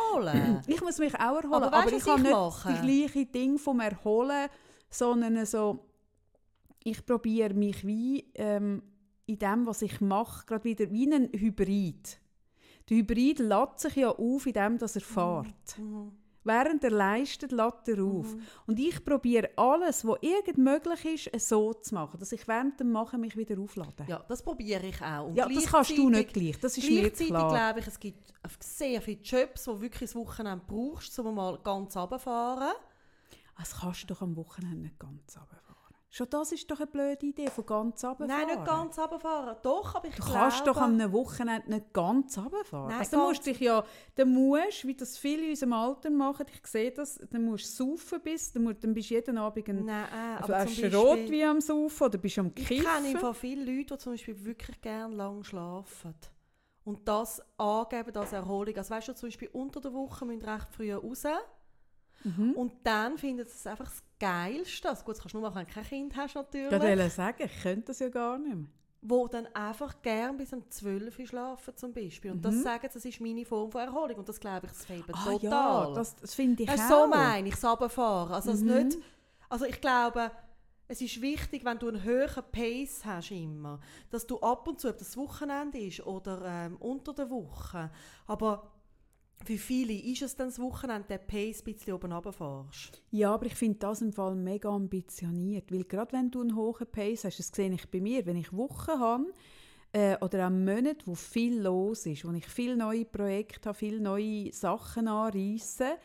[0.67, 2.69] Ich muss mich auch erholen, Aber aber, weisst du, ich ich nicht mache?
[2.73, 4.49] das gleiche Ding vom Erholen,
[4.91, 5.81] sondern so,
[6.83, 8.83] ich probiere mich wie ähm,
[9.27, 12.19] in dem, was ich mache, gerade wieder wie ein Hybrid.
[12.89, 15.79] Der Hybrid lädt sich ja auf in dem, dass er fährt.
[15.79, 16.13] Mhm.
[16.43, 18.35] Während er leistet, lädt er auf.
[18.67, 22.93] Und ich probiere alles, was irgend möglich ist, so zu machen, dass ich während dem
[22.93, 24.05] Machen mich wieder auflade.
[24.09, 25.27] Ja, das probiere ich auch.
[25.29, 27.49] Und Ja, das kannst du nicht gleich, das ist mir Gleichzeitig klar.
[27.51, 31.97] glaube ich, es gibt sehr viele Jobs, wo wirklich das Wochenende brauchst, um mal ganz
[31.97, 32.73] runterfahren.
[33.59, 35.70] Das kannst du doch am Wochenende nicht ganz runterfahren.
[36.13, 38.27] Schon das ist doch eine blöde Idee, von ganz runterfahren.
[38.27, 39.57] Nein, nicht ganz runterfahren.
[39.63, 40.39] Doch, aber ich Du glaube...
[40.39, 42.89] kannst doch am Wochenende nicht ganz runterfahren.
[42.89, 43.85] Nein, also, ganz- musst dich ja,
[44.17, 47.97] dann musst, wie das viele in unserem Alter machen, ich sehe das, dann musst du
[47.97, 50.05] saufen bis, dann, musst, dann bist du jeden Abend ein Nein,
[50.41, 53.19] äh, Flasche zum Rot Beispiel, wie am Saufen oder bist du am ich kenne Kiffen.
[53.21, 56.15] von vielen Leuten, die zum Beispiel wirklich gerne lang schlafen.
[56.83, 58.77] Und das angeben als Erholung.
[58.77, 61.23] Also weißt du, zum Beispiel unter der Woche müssen recht früh raus.
[62.25, 62.53] Mhm.
[62.55, 64.89] Und dann findet es einfach das Geilste.
[64.89, 66.73] Also gut, das kannst du nur machen, wenn du kein Kind hast natürlich.
[66.73, 68.67] Ich wollte sagen, ich könnte das ja gar nicht mehr.
[69.03, 72.31] wo dann einfach gern bis um 12 Uhr schlafen zum Beispiel.
[72.33, 74.19] Und das sagen, das ist meine Form von Erholung.
[74.19, 75.41] Und das glaube ich, das fehlt Ah total.
[75.89, 77.05] ja, das, das finde ich Weißt, auch.
[77.05, 78.33] so meine ich runterfahren.
[78.35, 78.75] Also, es Mhm.
[78.75, 78.99] nicht,
[79.49, 80.31] also ich glaube,
[80.87, 83.79] es ist wichtig, wenn du einen höheren Pace hast immer,
[84.11, 87.91] dass du ab und zu, ob das Wochenende ist oder ähm, unter der Woche,
[88.27, 88.71] aber
[89.45, 93.03] für viele ist es dann das Wochenende, der Pace ein bisschen oben runterfährst.
[93.11, 96.87] Ja, aber ich finde das im Fall mega ambitioniert, weil gerade wenn du einen hohen
[96.87, 99.33] Pace hast, das sehe ich bei mir, wenn ich Wochen habe
[99.93, 104.01] äh, oder auch Monate, wo viel los ist, wo ich viele neue Projekte habe, viele
[104.01, 105.97] neue Sachen anreisse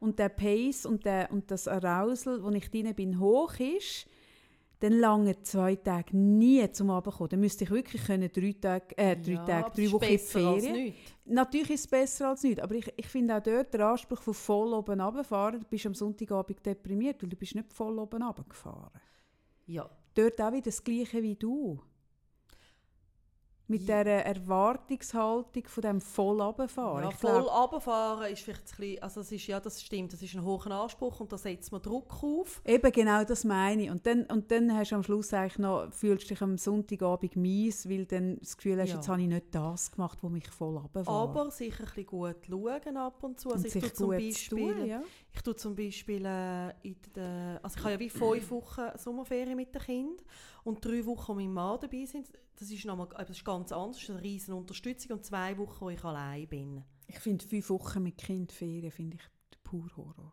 [0.00, 4.06] und der Pace und, der, und das Arousal, wo ich drin bin, hoch ist,
[4.84, 7.30] dann lange zwei Tage nie zum Abendkommen.
[7.30, 10.94] Dann müsste ich wirklich können drei Tage, äh, drei, Ja, Tage, drei Wochen Ferien.
[11.24, 14.34] Natürlich ist es besser als nichts, aber ich, ich finde auch dort der Anspruch von
[14.34, 18.90] voll oben runterfahren, du bist am Sonntagabend deprimiert, weil du bist nicht voll oben runtergefahren.
[19.66, 19.88] Ja.
[20.14, 21.80] Dort auch wieder das Gleiche wie du.
[23.66, 24.04] Mit Ja.
[24.04, 27.04] dieser Erwartungshaltung von dem voll runterfahren.
[27.04, 30.34] Ja, voll runterfahren ist vielleicht ein bisschen, also es ist, ja, das stimmt, das ist
[30.34, 32.60] ein hoher Anspruch und da setzt man Druck auf.
[32.66, 33.90] Eben genau das meine ich.
[33.90, 37.88] Und dann, und dann hast du am Schluss eigentlich noch, fühlst dich am Sonntagabend mies,
[37.88, 38.96] weil du dann das Gefühl hast, Ja.
[38.96, 41.08] jetzt habe ich nicht das gemacht, was mich voll runterfährt.
[41.08, 43.48] Aber sicher ein bisschen gut schauen ab und zu.
[43.48, 45.02] Also und ich sich zum Beispiel, tun, ja.
[45.34, 49.56] Ich tue zum Beispiel äh, in der, also ich habe ja wie fünf Wochen Sommerferien
[49.56, 50.24] mit dem Kind
[50.62, 52.28] und drei Wochen, wo mein Mann dabei sind.
[52.56, 55.80] Das ist, nochmal, das ist ganz anders, das ist eine riesen Unterstützung und zwei Wochen,
[55.80, 56.84] wo ich allein bin.
[57.08, 60.32] Ich finde fünf Wochen mit Kind Ferien finde ich pur Horror.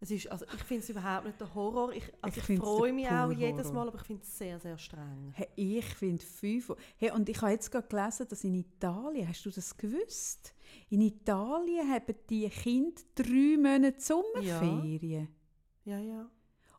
[0.00, 1.92] Es ist, also ich finde es überhaupt nicht der Horror.
[1.92, 3.72] Ich, also Ich ich, freue mich auch jedes.
[3.72, 5.32] Mal, aber ich finde es sehr, sehr streng.
[5.34, 6.72] Hey, ich finde fünf.
[6.98, 10.54] Hey, und ich habe jetzt gerade gelesen, dass in Italien, hast du das gewusst?
[10.90, 15.28] In Italien haben die Kinder drei Monate Sommerferien.
[15.84, 16.30] Ja, ja.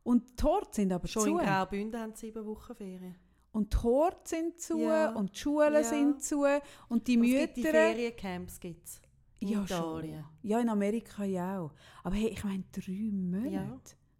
[0.04, 1.30] Und die Horte sind aber Schon zu.
[1.38, 3.16] in Graubünden haben sie sieben Wochen Ferien.
[3.52, 5.12] Und die Horte sind zu Ja.
[5.16, 5.84] und die Schulen Ja.
[5.84, 6.46] sind zu.
[6.88, 7.72] Und die Und es gibt die Mütter.
[7.74, 9.02] Feriencamps gibt's.
[9.42, 10.24] in ja, Italien.
[10.24, 10.50] Schon.
[10.50, 11.72] Ja, in Amerika ja auch.
[12.04, 13.50] Aber hey, ich meine, drei Monate.
[13.54, 13.80] Ja.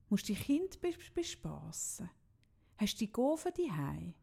[0.10, 2.10] Musst du die Kinder bes bespassen?
[2.78, 4.14] Hast du die Gofen daheim?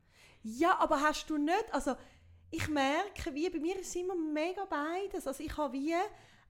[0.42, 1.92] Ja, aber hast du nicht, also
[2.50, 5.26] ich merke, wie bei mir ist es immer mega beides.
[5.26, 5.94] Also ich habe wie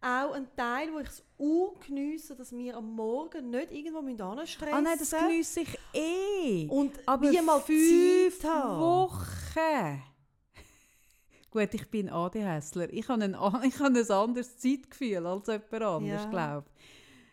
[0.01, 4.75] auch einen Teil, wo ich es auch geniesse, dass wir am Morgen nicht irgendwo anstressen
[4.75, 6.67] Ah nein, das geniesse ich eh.
[6.69, 8.45] Und Aber wie mal fünf.
[8.45, 10.03] Wochen.
[11.51, 12.93] Gut, ich bin ADHSler.
[12.93, 13.31] Ich habe ein,
[13.65, 16.31] ich habe ein anderes Zeitgefühl als jemand anderes, Ja.
[16.31, 16.67] glaube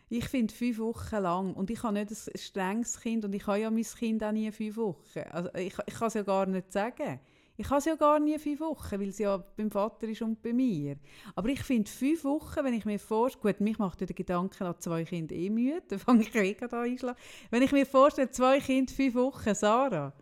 [0.10, 0.26] ich.
[0.30, 3.70] finde fünf Wochen lang und ich habe nicht ein strenges Kind und ich habe ja
[3.70, 5.20] mein Kind auch nie fünf Wochen.
[5.32, 7.20] Also ich, ich kann es ja gar nicht sagen.
[7.56, 10.42] Ich habe es ja gar nie fünf Wochen, weil es ja beim Vater ist und
[10.42, 10.98] bei mir.
[11.36, 14.66] Aber ich finde fünf Wochen, wenn ich mir vorstelle, gut, mich macht ja der Gedanke
[14.66, 17.22] an zwei Kinder eh müde, dann fange ich eh gerade an einschlafen.
[17.52, 20.14] Wenn ich mir vorstelle, zwei Kinder, fünf Wochen, Sarah,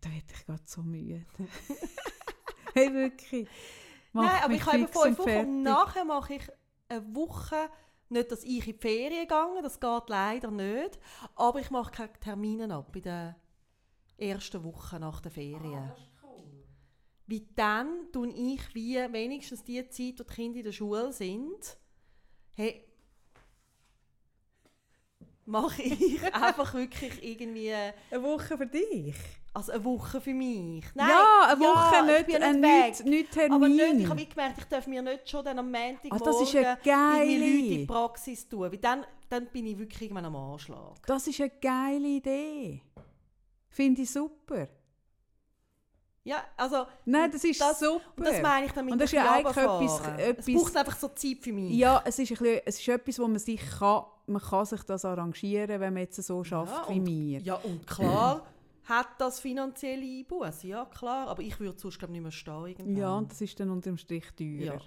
[0.00, 1.26] da werde ich gerade so müde.
[2.74, 3.48] hey, wirklich.
[4.12, 6.48] Nein, aber ich habe eben fünf Wochen und nachher mache ich
[6.88, 7.68] eine Woche,
[8.08, 10.98] nicht, dass ich in die Ferien gehe, das geht leider nicht,
[11.36, 13.36] aber ich mache keine Termine ab in der
[14.20, 15.92] ersten Woche nach der Ferien.
[17.26, 21.78] Wie dann tue ich wie wenigstens die Zeit, wo die Kinder in der Schule sind,
[22.54, 22.84] hey,
[25.46, 29.14] mache ich einfach wirklich irgendwie Eine Woche für dich?
[29.52, 30.84] also eine Woche für mich.
[30.94, 33.52] ja, eine Woche ja, ich nicht, ja ein nicht, nicht Termin.
[33.52, 36.40] Aber nicht, ich habe gemerkt, ich darf mir nicht schon dann am Montagmorgen Ah, das
[36.42, 38.60] ist eine Leute in die Praxis tun.
[38.60, 41.04] Weil dann, dann bin ich wirklich am Anschlag.
[41.06, 42.82] Das ist eine geile Idee.
[43.70, 44.68] Finde ich super.
[46.22, 48.02] Ja, also Nein, das ist das, super.
[48.16, 50.96] und das meine ich damit Und das ist ja eigentlich etwas- etwas- Es braucht einfach
[50.98, 51.72] so Zeit für mich.
[51.72, 54.82] ja, es ist, ein bisschen, es ist etwas, wo man sich kann, man kann sich
[54.82, 57.40] das arrangieren, wenn man jetzt so schafft wie und, mir.
[57.40, 58.46] Ja, und klar
[58.84, 60.68] hat das finanzielle Einbußen.
[60.68, 61.26] Ja, klar.
[61.28, 62.66] Aber ich würde sonst glaub, nicht mehr stehen.
[62.66, 62.96] Irgendwann.
[62.96, 64.74] Ja, und das ist dann unterm Strich teurer.
[64.74, 64.78] Ja.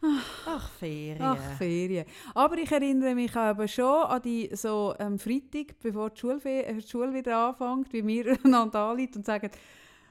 [0.00, 1.20] Ach, Ferien.
[1.20, 2.06] Ach, Ferien.
[2.34, 6.74] Aber ich erinnere mich aber schon an die so am Freitag, bevor die Schule, äh,
[6.74, 9.50] die Schule wieder anfängt, wie wir einander anrufen und sagen,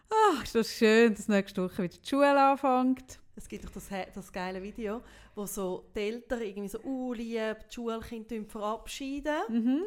[0.10, 3.19] ach, ist das schön, dass nächste Woche wieder die Schule anfängt.
[3.36, 5.02] Es gibt doch das, das geile Video,
[5.36, 9.38] wo so die Eltern irgendwie so uh, lieb die Schulkinder verabschieden.
[9.47, 9.84] Mhm.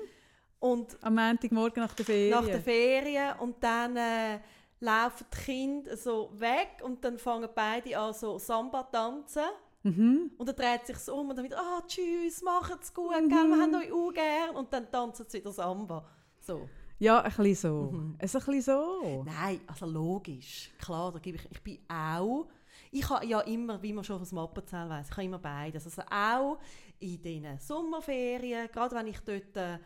[0.60, 2.30] Und Am Montagmorgen nach der Ferien.
[2.30, 4.38] nach der Ferien und dann äh,
[4.78, 9.42] laufen die Kinder so weg und dann fangen beide an so Samba tanzen.
[9.82, 10.30] Mhm.
[10.36, 13.28] Und dann dreht sich um und dann wieder, ah, tschüss, macht's gut, Mhm.
[13.28, 14.56] gell, wir haben euch auch gern.
[14.56, 16.04] Und dann tanzen sie wieder Samba.
[16.40, 16.68] So.
[16.98, 17.90] Ja, ein bisschen so.
[17.92, 18.14] Mhm.
[18.18, 19.24] Es ist ein bisschen so.
[19.24, 20.70] Nein, also logisch.
[20.78, 22.46] Klar, da gebe ich, ich bin auch,
[22.92, 25.86] ich habe ja immer, wie man schon aus dem Appenzell weiss, ich habe immer beides.
[25.86, 26.58] Also auch
[26.98, 29.78] in den Sommerferien, gerade wenn ich dort äh,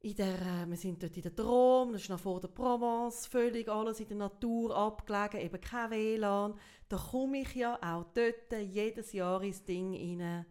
[0.00, 3.26] in der, äh, wir sind dort in der Drôme, das ist noch vor der Provence,
[3.26, 6.54] völlig alles in der Natur abgelegen, eben kein WLAN.
[6.88, 10.46] Da komme ich ja auch dort jedes Jahr ins Ding rein.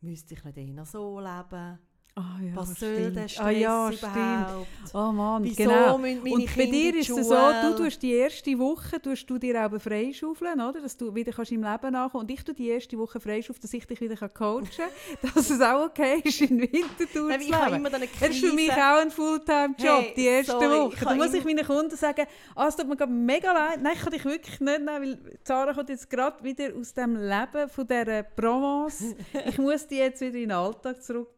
[0.00, 1.78] Müsste ich nicht eher so leben?
[2.20, 3.16] Ah, ja, Was soll stimmt.
[3.16, 4.66] der Stress ah, ja, überhaupt?
[4.76, 4.94] Stimmt.
[4.94, 5.94] Oh Mann, Wieso genau.
[5.94, 9.80] Und bei dir ist es so, du tust die erste Woche tust du dir auch
[9.80, 10.80] freischaufeln, oder?
[10.80, 13.72] dass du wieder kannst im Leben nachkommen Und ich tue die erste Woche freischaufeln, dass
[13.72, 14.88] ich dich wieder coachen kann,
[15.34, 17.84] dass es auch okay ist, in Winterthur zu leben.
[18.20, 21.04] Das ist für mich auch ein Fulltime-Job, Hey, die erste sorry, Woche.
[21.04, 23.80] Da muss ich meinen Kunden sagen, ah, es tut mir mega leid.
[23.82, 27.16] Nein, ich kann dich wirklich nicht nehmen, weil Sarah kommt jetzt gerade wieder aus dem
[27.16, 29.14] Leben von dieser Provence.
[29.46, 31.36] ich muss die jetzt wieder in den Alltag zurück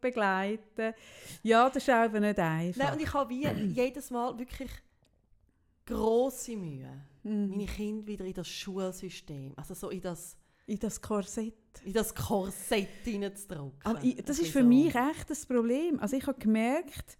[0.75, 0.97] begleiten.
[1.43, 2.83] Ja, das ist auch eben nicht einfach.
[2.83, 4.71] Nein, und ich habe wie jedes Mal wirklich
[5.85, 6.89] grosse Mühe,
[7.23, 7.49] Mhm.
[7.51, 10.35] meine Kinder wieder in das Schulsystem, also so in das,
[10.67, 11.53] in das Korsett.
[11.85, 13.79] in das Korsett hineinzudrücken.
[13.83, 15.99] Aber ich, das ist für mich echt das Problem.
[16.01, 17.17] Also ich habe gemerkt,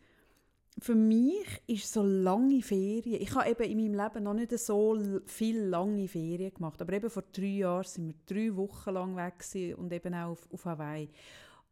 [0.79, 3.21] für mich ist so lange Ferien.
[3.21, 6.81] Ich habe eben in meinem Leben noch nicht so l- viel lange Ferien gemacht.
[6.81, 9.35] Aber eben vor drei Jahren sind wir drei Wochen lang weg
[9.77, 11.09] und eben auch auf, auf Hawaii.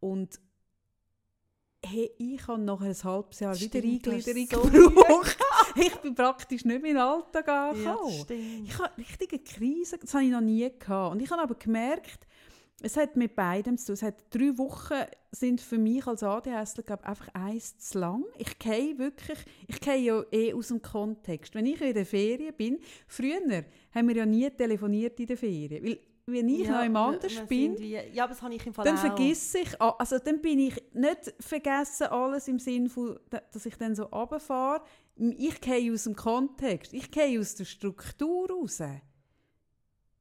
[0.00, 0.40] Und
[1.84, 5.36] hey, ich habe nach ein halbes Jahr wieder Stimmt, Eingliederung so gebraucht.
[5.76, 8.12] ich bin praktisch nicht mehr in den Alltag Ja, angekommen.
[8.24, 8.68] stimmt.
[8.68, 11.12] Ich hatte richtige Krise, das habe ich noch nie gehabt.
[11.12, 12.26] Und ich habe aber gemerkt,
[12.84, 13.92] es hat mit beidem zu tun.
[13.94, 18.24] Es hat drei Wochen sind für mich als ADHSler glaub, einfach eins zu lang.
[18.38, 21.54] Ich gehe wirklich, ich gehe ja eh aus dem Kontext.
[21.54, 23.40] Wenn ich in der Ferien bin, früher
[23.94, 25.84] haben wir ja nie telefoniert in der Ferien.
[25.84, 28.84] Weil, wenn ich noch im anders bin, Wie, ja, aber das habe ich im Fall
[28.84, 33.66] dann vergiss ich, also dann bin ich nicht vergessen alles im Sinn von, da- dass
[33.66, 34.82] ich dann so runterfahre.
[35.16, 38.80] Ich gehe aus dem Kontext, ich gehe aus der Struktur raus.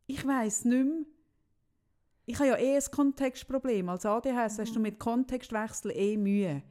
[0.08, 1.06] Ich weiß nicht mehr,
[2.26, 3.90] ich habe ja eh ein Kontextproblem.
[3.90, 4.84] Als ADHS hast du Mhm.
[4.84, 6.62] mit Kontextwechsel eh Mühe.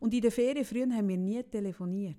[0.00, 2.16] Und in den Ferien früher haben wir nie telefoniert.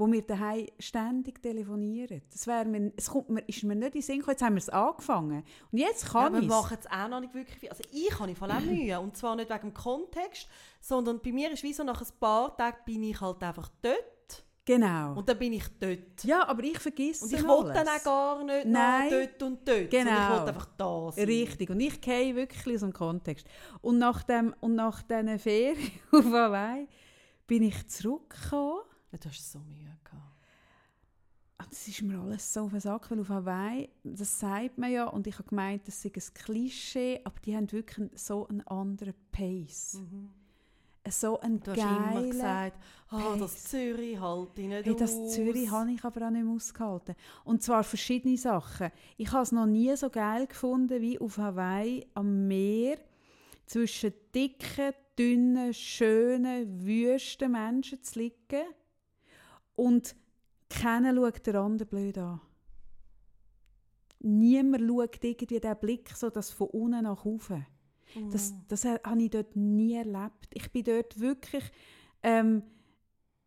[0.00, 2.22] Wo wir daheim ständig telefonieren.
[2.32, 4.54] Das wär mir, es kommt mir, ist mir nicht in den Sinn gekommen, jetzt haben
[4.54, 5.44] wir es angefangen.
[5.70, 7.68] Und jetzt Ja, kann wir ich machen es auch noch nicht wirklich viel.
[7.68, 8.98] Also ich habe voll auch Mühe.
[8.98, 10.48] Und zwar nicht wegen dem Kontext,
[10.80, 14.44] sondern bei mir ist wie so, nach ein paar Tagen bin ich halt einfach dort.
[14.64, 15.14] Genau.
[15.14, 16.22] Und dann bin ich dort.
[16.24, 19.10] ja, aber ich vergesse Und ich will dann auch gar nicht Nein.
[19.10, 19.90] dort und dort.
[19.90, 20.10] Genau.
[20.10, 21.24] Ich will einfach da sein.
[21.24, 21.70] Richtig.
[21.70, 23.46] Und ich gehe wirklich aus dem Kontext.
[23.82, 26.86] Und nach, dem, und nach diesen Ferien auf Hawaii
[27.46, 28.82] bin ich zurückgekommen.
[29.12, 30.36] Ja, Du hast so Mühe gehabt.
[31.58, 34.90] Und es ist mir alles so auf den Sack, weil auf Hawaii, das sagt man
[34.90, 38.66] ja, und ich habe gemeint, das sei ein Klischee, aber die haben wirklich so einen
[38.66, 40.00] anderen Pace.
[41.08, 41.60] So einen Mhm.
[41.60, 43.64] Du hast immer gesagt, ah, das.
[43.64, 45.32] Zürich halte ich nicht Hey, das aus.
[45.34, 47.14] Zürich habe ich aber auch nicht mehr ausgehalten.
[47.44, 48.90] Und zwar verschiedene Sachen.
[49.16, 52.98] Ich habe es noch nie so geil gefunden wie auf Hawaii am Meer
[53.66, 58.64] zwischen dicken, dünnen, schönen, wüsten Menschen zu liegen
[59.76, 60.14] und
[60.68, 62.40] keiner schaut den anderen blöd an.
[64.22, 67.66] Niemand schaut irgendwie den Blick so, das von unten nach oben.
[68.30, 68.56] Das, Mhm.
[68.68, 70.48] das ha- habe ich dort nie erlebt.
[70.52, 71.64] Ich bin dort wirklich,
[72.22, 72.62] ähm,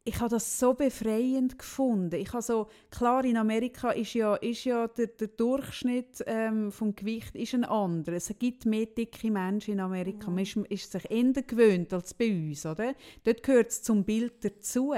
[0.06, 2.16] ich habe das so befreiend gefunden.
[2.16, 6.94] Ich habe so, klar, in Amerika ist ja, ist ja der, der Durchschnitt ähm, vom
[6.94, 8.18] Gewicht ist ein anderer.
[8.18, 10.30] Es gibt mehr dicke Menschen in Amerika.
[10.30, 12.96] Man ist, ist sich eher gewöhnt als bei uns, oder?
[13.24, 14.94] Dort gehört es zum Bild dazu.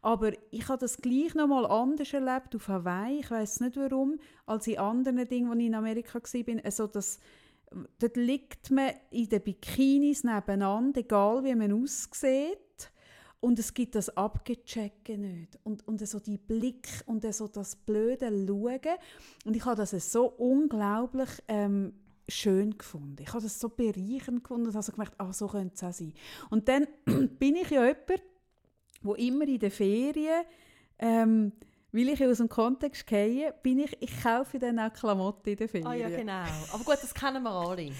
[0.00, 3.20] Aber ich habe das gleich noch mal anders erlebt auf Hawaii.
[3.20, 6.64] Ich weiß nicht warum, als in anderen Dingen, wo ich in Amerika war.
[6.64, 7.20] Also das,
[7.98, 12.56] dort liegt man in den Bikinis nebeneinander, egal wie man aussieht.
[13.40, 15.58] Und es gibt das Abgechecken nicht.
[15.62, 18.98] Und, und so die Blick und so das blöde Schauen.
[19.44, 21.92] Und ich habe das so unglaublich ähm,
[22.28, 23.22] schön gefunden.
[23.22, 25.92] Ich habe das so bereichernd gefunden und habe so gemerkt, ah, so könnte es auch
[25.92, 26.12] sein.
[26.50, 26.86] Und dann
[27.38, 28.22] bin ich ja jemand,
[29.02, 30.44] wo immer in den Ferien,
[30.98, 31.52] ähm,
[31.92, 35.68] weil ich aus dem Kontext gehe, bin ich, ich kaufe dann auch Klamotten in den
[35.68, 35.86] Ferien.
[35.86, 36.44] Ah ja, genau.
[36.72, 37.92] Aber gut, das kennen wir alle.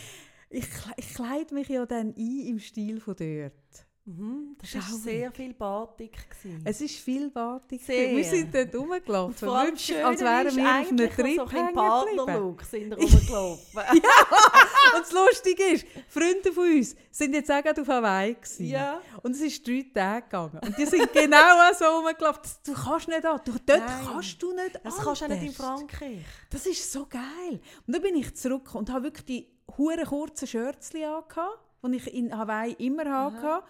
[0.50, 3.85] ich, ich kleide mich ja dann ein im Stil von dort.
[4.08, 6.16] Mhm, das war sehr viel Batik.
[6.30, 6.62] gewesen.
[6.64, 7.82] Es ist viel Batik.
[7.82, 8.14] Sehr.
[8.16, 11.36] Wir sind dort rumgelaufen, Und vor allem wirklich, schön als wären wir auf einem Trip
[11.36, 11.74] so ein.
[11.74, 13.80] Partnerlook sind rumgelaufen.
[14.94, 18.66] Und das Lustige ist, Freunde von uns sind jetzt auch gerade auf Hawaii gewesen.
[18.66, 19.00] Ja.
[19.24, 20.60] Und es ist drei Tage gegangen.
[20.64, 22.42] Und die sind genau so rumgelaufen.
[22.64, 23.40] Du kannst nicht an.
[23.44, 24.06] Du, dort Nein.
[24.06, 25.52] kannst du nicht Das kannst du auch nicht in.
[25.52, 26.24] Frankreich.
[26.50, 27.60] Das ist so geil.
[27.88, 32.14] Und dann bin ich zurück und habe wirklich die hure kurzen Schürzchen angehabt, die ich
[32.14, 33.64] in Hawaii immer hatte.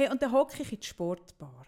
[0.00, 1.66] Hey, und dann hocke ich in die Sportbar.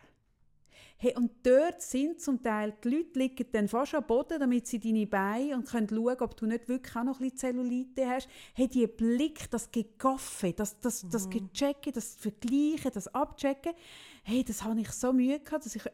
[0.97, 4.81] Hey, und dort sind zum Teil die Leute liegen dann fast am Boden, damit sie
[4.81, 8.31] deine Beine und können schauen, ob du nicht wirklich auch noch ein bisschen Zellulite hast.
[8.55, 13.75] Hey, die Blick, das Gegaffe, das, das, das Gechecken, das Vergleichen, das Abchecken,
[14.23, 15.85] hey, das habe ich so Mühe gehabt, dass ich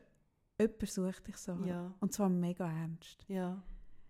[0.61, 1.59] jemanden suchte ich so.
[1.66, 1.92] Ja.
[1.98, 3.24] Und zwar mega ernst.
[3.27, 3.61] Ja.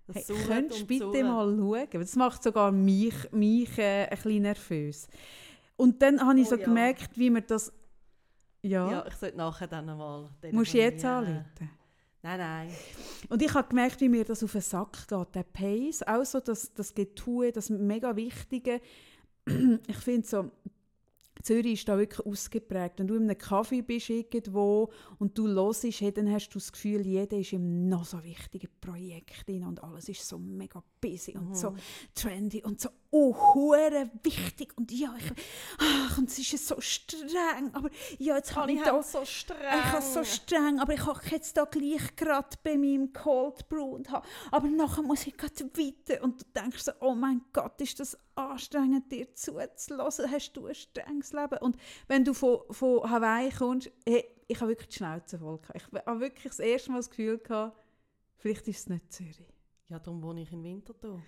[0.07, 1.89] Das Hey, könntest du bitte mal schauen?
[1.93, 5.09] Das macht sogar mich, mich äh, ein bisschen nervös.
[5.77, 6.67] Und dann habe ich Oh so ja.
[6.67, 7.73] gemerkt, wie mir das...
[8.63, 11.71] Ja, Ja, ich sollte nachher dann mal musst du jetzt anrufen.
[12.23, 12.71] Nein, nein.
[13.29, 16.41] Und ich habe gemerkt, wie mir das auf den Sack geht, der Pace, auch so
[16.41, 18.81] das, das Getue, das mega Wichtige.
[19.87, 20.51] Ich finde so,
[21.43, 22.99] Zürich ist da wirklich ausgeprägt.
[22.99, 26.73] Wenn du in einem Kaffee bist irgendwo und du hörst, hey, dann hast du das
[26.73, 31.37] Gefühl, jeder ist im noch so wichtigen Projekt drin und alles ist so mega busy
[31.37, 31.75] und so
[32.15, 35.33] trendy und so oh, hure wichtig und ja, ich,
[35.79, 39.59] ach, und es ist so streng, aber ja, jetzt habe ich da so streng.
[39.61, 43.95] ich habe so streng, aber ich hocke jetzt da gleich gerade bei meinem Cold Brew
[43.95, 47.81] und habe, aber nachher muss ich gerade weiter und du denkst so, oh mein Gott,
[47.81, 51.77] ist das anstrengend, dir zuzulassen, hast du ein strenges Leben und
[52.09, 55.77] wenn du von, von Hawaii kommst, hey, ich habe wirklich die Schnauze voll gehabt.
[55.77, 57.79] Ich habe wirklich das erste Mal das Gefühl gehabt,
[58.39, 59.55] vielleicht ist es nicht Zürich.
[59.89, 61.23] Ja, darum wohne ich in Winterthur.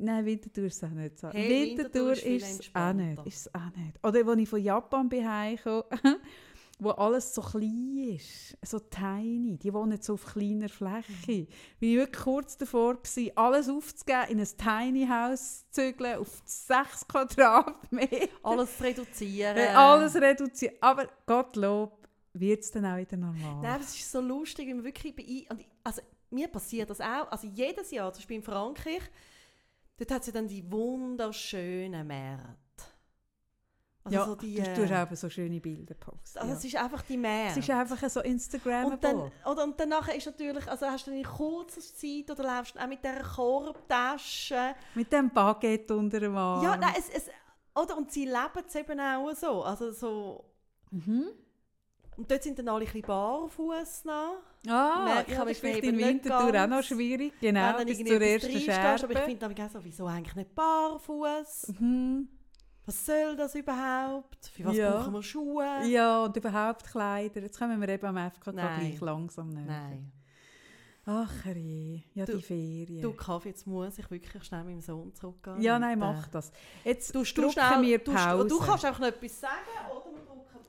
[0.00, 1.28] Nein, Winterthur ist es auch nicht so.
[1.28, 3.26] Hey, Winterthur Winterthur ist es auch nicht.
[3.26, 4.04] Ist es auch nicht.
[4.04, 5.84] Oder als ich von Japan bin heimgekommen,
[6.78, 11.46] wo alles so klein ist, so tiny, die wohnen so auf kleiner Fläche.
[11.78, 16.42] Bin ich wirklich kurz davor gewesen, alles aufzugeben, in ein Tiny House zu zügeln, auf
[16.44, 18.28] 6 Quadratmeter.
[18.42, 19.56] Alles reduzieren.
[19.56, 20.76] Äh, alles reduzieren.
[20.80, 23.60] Aber Gottlob wird es dann auch wieder normal.
[23.62, 25.46] Nein, es ist so lustig, wenn man wirklich bei
[25.84, 29.02] also mir passiert das auch, also jedes Jahr, zum Beispiel in Frankreich,
[30.00, 32.56] dort hat es ja dann die wunderschönen Märkte.
[34.02, 36.38] Also ja, so die, du äh, tust auch so schöne Bilder posten.
[36.38, 36.56] also ja.
[36.58, 37.60] es ist einfach die Es Märkte.
[37.60, 38.94] ist einfach so Instagrammable.
[38.94, 42.80] und dann, oder, und danach ist natürlich, also hast du eine kurze Zeit oder läufst
[42.80, 44.74] auch mit dieser Korbtasche.
[44.94, 46.64] Mit dem Baguette unter dem Arm.
[46.64, 47.28] Ja, nein, es, es,
[47.74, 49.62] oder, und sie leben es eben auch so.
[49.64, 50.44] Also so,
[50.92, 51.26] Mhm.
[52.20, 54.42] Und dort sind dann alle ein bisschen barfuß noch.
[54.68, 57.32] Ah, Merke, ja, das ist ich vielleicht nicht Winterthur auch noch schwierig.
[57.40, 61.72] Genau, dann bis zur ersten reinstehst, Aber ich finde dann so, wieso eigentlich nicht barfuß?
[61.80, 62.28] Mhm.
[62.84, 64.46] Was soll das überhaupt?
[64.54, 64.90] Für was Ja.
[64.98, 65.80] brauchen wir Schuhe?
[65.86, 67.40] Ja, und überhaupt Kleider.
[67.40, 68.80] Jetzt kommen wir eben am FKK Nein.
[68.80, 69.64] gleich langsam näher.
[69.66, 70.12] Nein.
[71.06, 72.02] Ach, je.
[72.12, 73.00] ja, Du- die Ferien.
[73.00, 75.62] Du, Kaffee, jetzt muss ich wirklich schnell mit meinem Sohn zurückgehen.
[75.62, 76.52] ja, nein, mach das.
[76.84, 78.46] Jetzt Du, du, schnell, wir du, Pause.
[78.46, 79.54] du kannst einfach noch etwas sagen,
[79.90, 80.10] oder.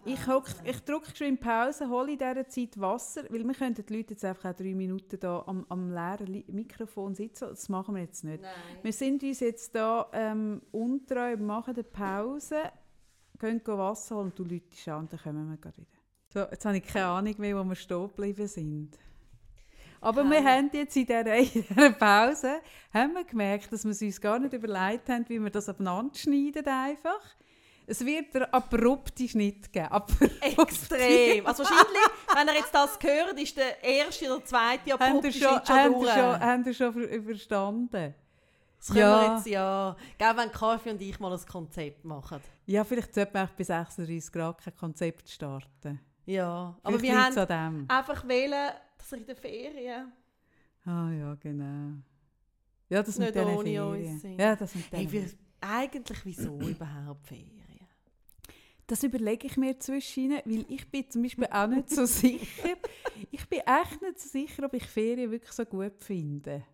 [0.03, 3.85] Ich, hock, ich drücke schon in Pause, hole in dieser Zeit Wasser, weil wir könnten
[3.85, 7.49] die Leute jetzt einfach auch drei Minuten da am, am leeren Mikrofon sitzen.
[7.49, 8.41] Das machen wir jetzt nicht.
[8.41, 8.51] Nein.
[8.81, 12.71] Wir sind uns jetzt da ähm, untreu, machen eine Pause,
[13.39, 15.87] gehen Wasser holen und du läutest an und dann kommen wir gleich wieder.
[16.33, 18.97] So, jetzt habe ich keine Ahnung mehr, wo wir stehen geblieben sind.
[19.99, 20.49] Aber wir Keine.
[20.49, 24.39] haben jetzt in dieser, in dieser Pause haben wir gemerkt, dass wir es uns gar
[24.39, 27.21] nicht überlegt haben, wie wir das abeinander schneiden einfach.
[27.91, 29.87] Es wird einen abrupten Schnitt geben.
[29.87, 30.41] Abrupt.
[30.41, 31.45] Extrem.
[31.45, 32.01] Also wahrscheinlich,
[32.35, 36.13] wenn ihr jetzt das hört, ist der erste oder zweite abrupte schon, Schritt schon durch.
[36.13, 38.15] schon, ihr schon ver verstanden?
[38.77, 39.21] Das können Ja.
[39.29, 39.95] wir jetzt ja.
[40.17, 42.39] Gell, wenn Kaffee und ich mal ein Konzept machen.
[42.65, 45.99] Ja, vielleicht sollte man bei 36 Grad kein Konzept starten.
[46.25, 46.75] Ja.
[46.83, 50.11] Aber Vielleicht wir liegt's haben einfach wählen, dass er in der Ferien.
[50.85, 51.97] Ah ja, genau.
[52.89, 54.13] Ja, das mit Nicht ohne Ferien.
[54.13, 54.39] uns sind.
[54.39, 55.25] Ja, das mit Hey, wir,
[55.61, 57.60] eigentlich wieso überhaupt Ferien?
[58.91, 62.75] Das überlege ich mir zwischen, weil ich bin zum Beispiel auch nicht so sicher.
[63.31, 66.65] Ich bin echt nicht so sicher, ob ich Ferien wirklich so gut finde.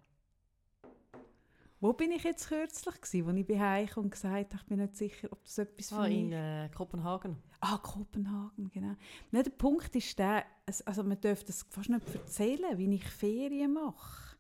[1.80, 4.80] Wo bin ich jetzt kürzlich gewesen, als ich bei Heich und gesagt habe, ich bin
[4.80, 7.38] nicht sicher, ob das etwas für Ah, mich in äh, Kopenhagen.
[7.59, 8.95] Ah, Kopenhagen, genau.
[9.30, 10.43] Nein, der Punkt ist der,
[10.86, 14.38] also man darf das fast nicht erzählen, wie ich Ferien mache.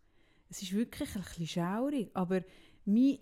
[0.49, 2.41] Es ist wirklich ein bisschen schaurig, aber
[2.85, 3.19] mein,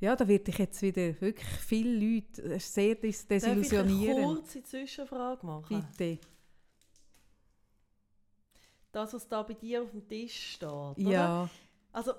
[0.00, 3.60] ja, da werde ich jetzt wieder wirklich viele Leute äh, sehr des Darf ich eine
[3.60, 4.24] desillusionieren.
[4.24, 5.86] kurze Zwischenfrage machen?
[5.96, 6.18] Bitte.
[8.92, 10.94] Das, was da bei dir auf dem Tisch steht, oder?
[10.96, 11.50] Ja.
[11.92, 12.12] Also,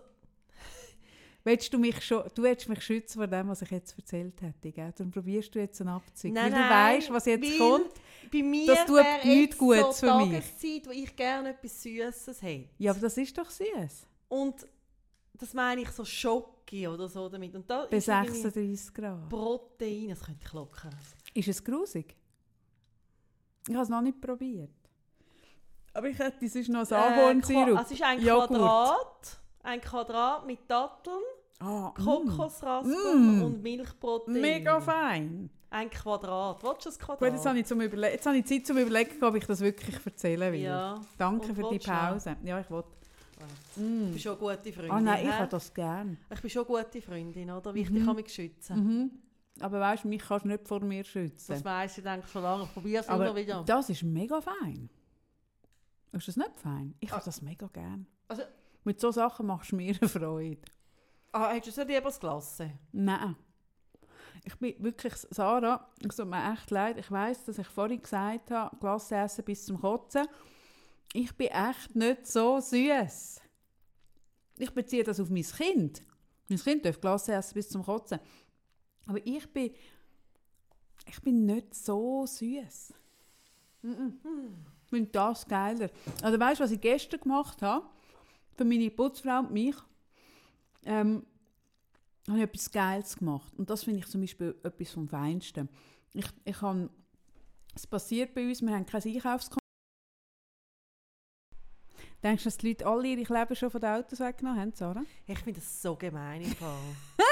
[1.45, 4.71] Willst du mich schon, du willst mich schützen vor dem, was ich jetzt erzählt hätte,
[4.71, 4.93] gell?
[4.95, 6.34] Darum probierst du jetzt einen Abzug.
[6.34, 7.93] Nein, weil du weißt, was jetzt kommt.
[8.32, 10.32] bei mir Das tut nichts Gutes so für mich.
[10.45, 12.69] Tageszeit, wo ich gerne etwas Süßes hätte.
[12.77, 14.05] Ja, aber das ist doch süß.
[14.27, 14.67] Und
[15.34, 16.03] das meine ich so
[16.70, 17.55] Schoki oder so damit.
[17.55, 19.30] Und da Bei ist irgendwie 36 Grad.
[19.30, 20.89] Protein, das könnte ich locker.
[21.34, 22.15] Ist es grusig?
[23.67, 24.70] Ich habe es noch nicht probiert.
[25.93, 27.70] Aber ich hätte sonst noch Äh, Ahornsirup.
[27.76, 28.49] Qua- Es ist ein Joghurt.
[28.49, 29.39] Quadrat.
[29.63, 31.20] Ein Quadrat mit Datteln,
[31.61, 33.43] Ah, Kokosraspeln Mm.
[33.43, 34.39] und Milchprotein.
[34.39, 35.49] Mega fein.
[35.70, 36.63] Ein Quadrat.
[36.63, 37.20] Willst du ein Quadrat?
[37.20, 39.59] Gut, jetzt habe ich, zum Überle jetzt habe ich Zeit zum Überlegen, ob ich das
[39.59, 40.61] wirklich erzählen will.
[40.61, 41.01] Ja.
[41.17, 42.38] Danke Und für die Pause.
[42.45, 42.70] Ja, ich
[43.39, 43.47] will.
[43.75, 44.11] Ich Mm.
[44.11, 44.91] bin schon eine gute Freundin.
[44.91, 46.17] Ah nein, ich habe das gern.
[46.33, 47.73] Ich bin schon eine gute Freundin, oder?
[47.73, 48.05] Wichtig Mhm.
[48.05, 48.75] kann mich schützen.
[48.77, 49.11] Mhm.
[49.61, 51.51] Aber weißt du, mich kannst du nicht vor mir schützen.
[51.53, 52.63] Das weiss ich denke schon lange.
[52.63, 53.63] Ich probiere es immer wieder.
[53.65, 54.89] das ist mega fein.
[56.11, 56.95] Ist das nicht fein?
[56.99, 57.25] Ich habe Ah.
[57.25, 58.07] das mega gern.
[58.27, 58.43] Also-
[58.83, 60.61] Mit so Sachen machst du mir eine Freude.
[61.31, 62.71] Ah, hättest du es nicht lieber Glasse?
[62.91, 63.35] Nein.
[64.45, 66.97] Ich bin wirklich, Sarah, es tut mir echt leid.
[66.97, 70.25] Ich weiß, dass ich vorhin gesagt habe, Glas essen bis zum Kotzen.
[71.14, 73.41] Ich bin echt nicht so süß.
[74.60, 76.03] Ich beziehe das auf mein Kind.
[76.47, 78.20] Mein Kind darf Glas essen bis zum Kotzen.
[79.07, 79.72] Aber ich bin,
[81.07, 82.93] ich bin nicht so süß.
[83.82, 85.89] Ich finde das geiler.
[86.22, 87.86] Also weißt du, was ich gestern gemacht habe?
[88.55, 89.76] Für meine Putzfrau und mich.
[90.86, 91.26] Ähm,
[92.28, 93.53] habe ich etwas Geiles gemacht.
[93.57, 95.70] Und das finde ich zum Beispiel etwas vom Feinsten.
[96.14, 96.89] Ich, ich habe,
[97.76, 99.59] es passiert bei uns, wir haben kein Einkaufskonto.
[102.24, 105.03] Denkst du, dass die Leute alle ihre Kleber schon von den Autos weggenommen haben, Sarah?
[105.26, 106.76] Ich finde das so gemein im Fall.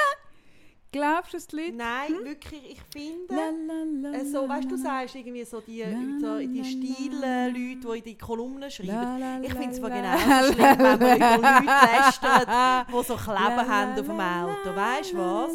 [0.89, 1.73] Glaubst du, dass die Leute...
[1.73, 3.35] Nein, wirklich, ich finde...
[3.35, 5.83] La, la, la, Äh, so, weißt du, du sagst irgendwie so die,
[6.21, 9.43] so die stilen Leute, die in die Kolumnen schreiben.
[9.43, 12.47] Ich finde es zwar la, genauso schlimm, wenn man über Leute lästert,
[12.87, 14.75] die so Kleber haben auf dem Auto.
[14.75, 15.51] Weißt du was?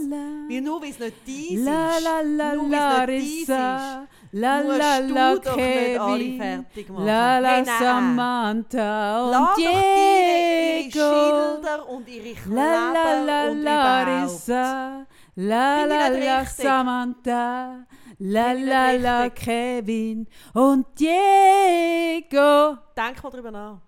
[0.51, 4.99] Weil nur weil es nicht dies ist, nur weil es nicht dies ist, la la
[4.99, 7.05] la Kevin, fertig machen.
[7.07, 7.65] la la Hey.
[7.79, 9.73] Samantha Lass und ihre
[10.91, 13.63] Diego, Schilder und ihre Kleber la la la und.
[13.65, 15.07] Larissa,
[15.37, 16.45] la la la.
[16.47, 17.85] Samantha,
[18.19, 19.29] la la la.
[19.31, 22.77] Kevin und Diego.
[22.97, 23.79] Denk mal drüber nach.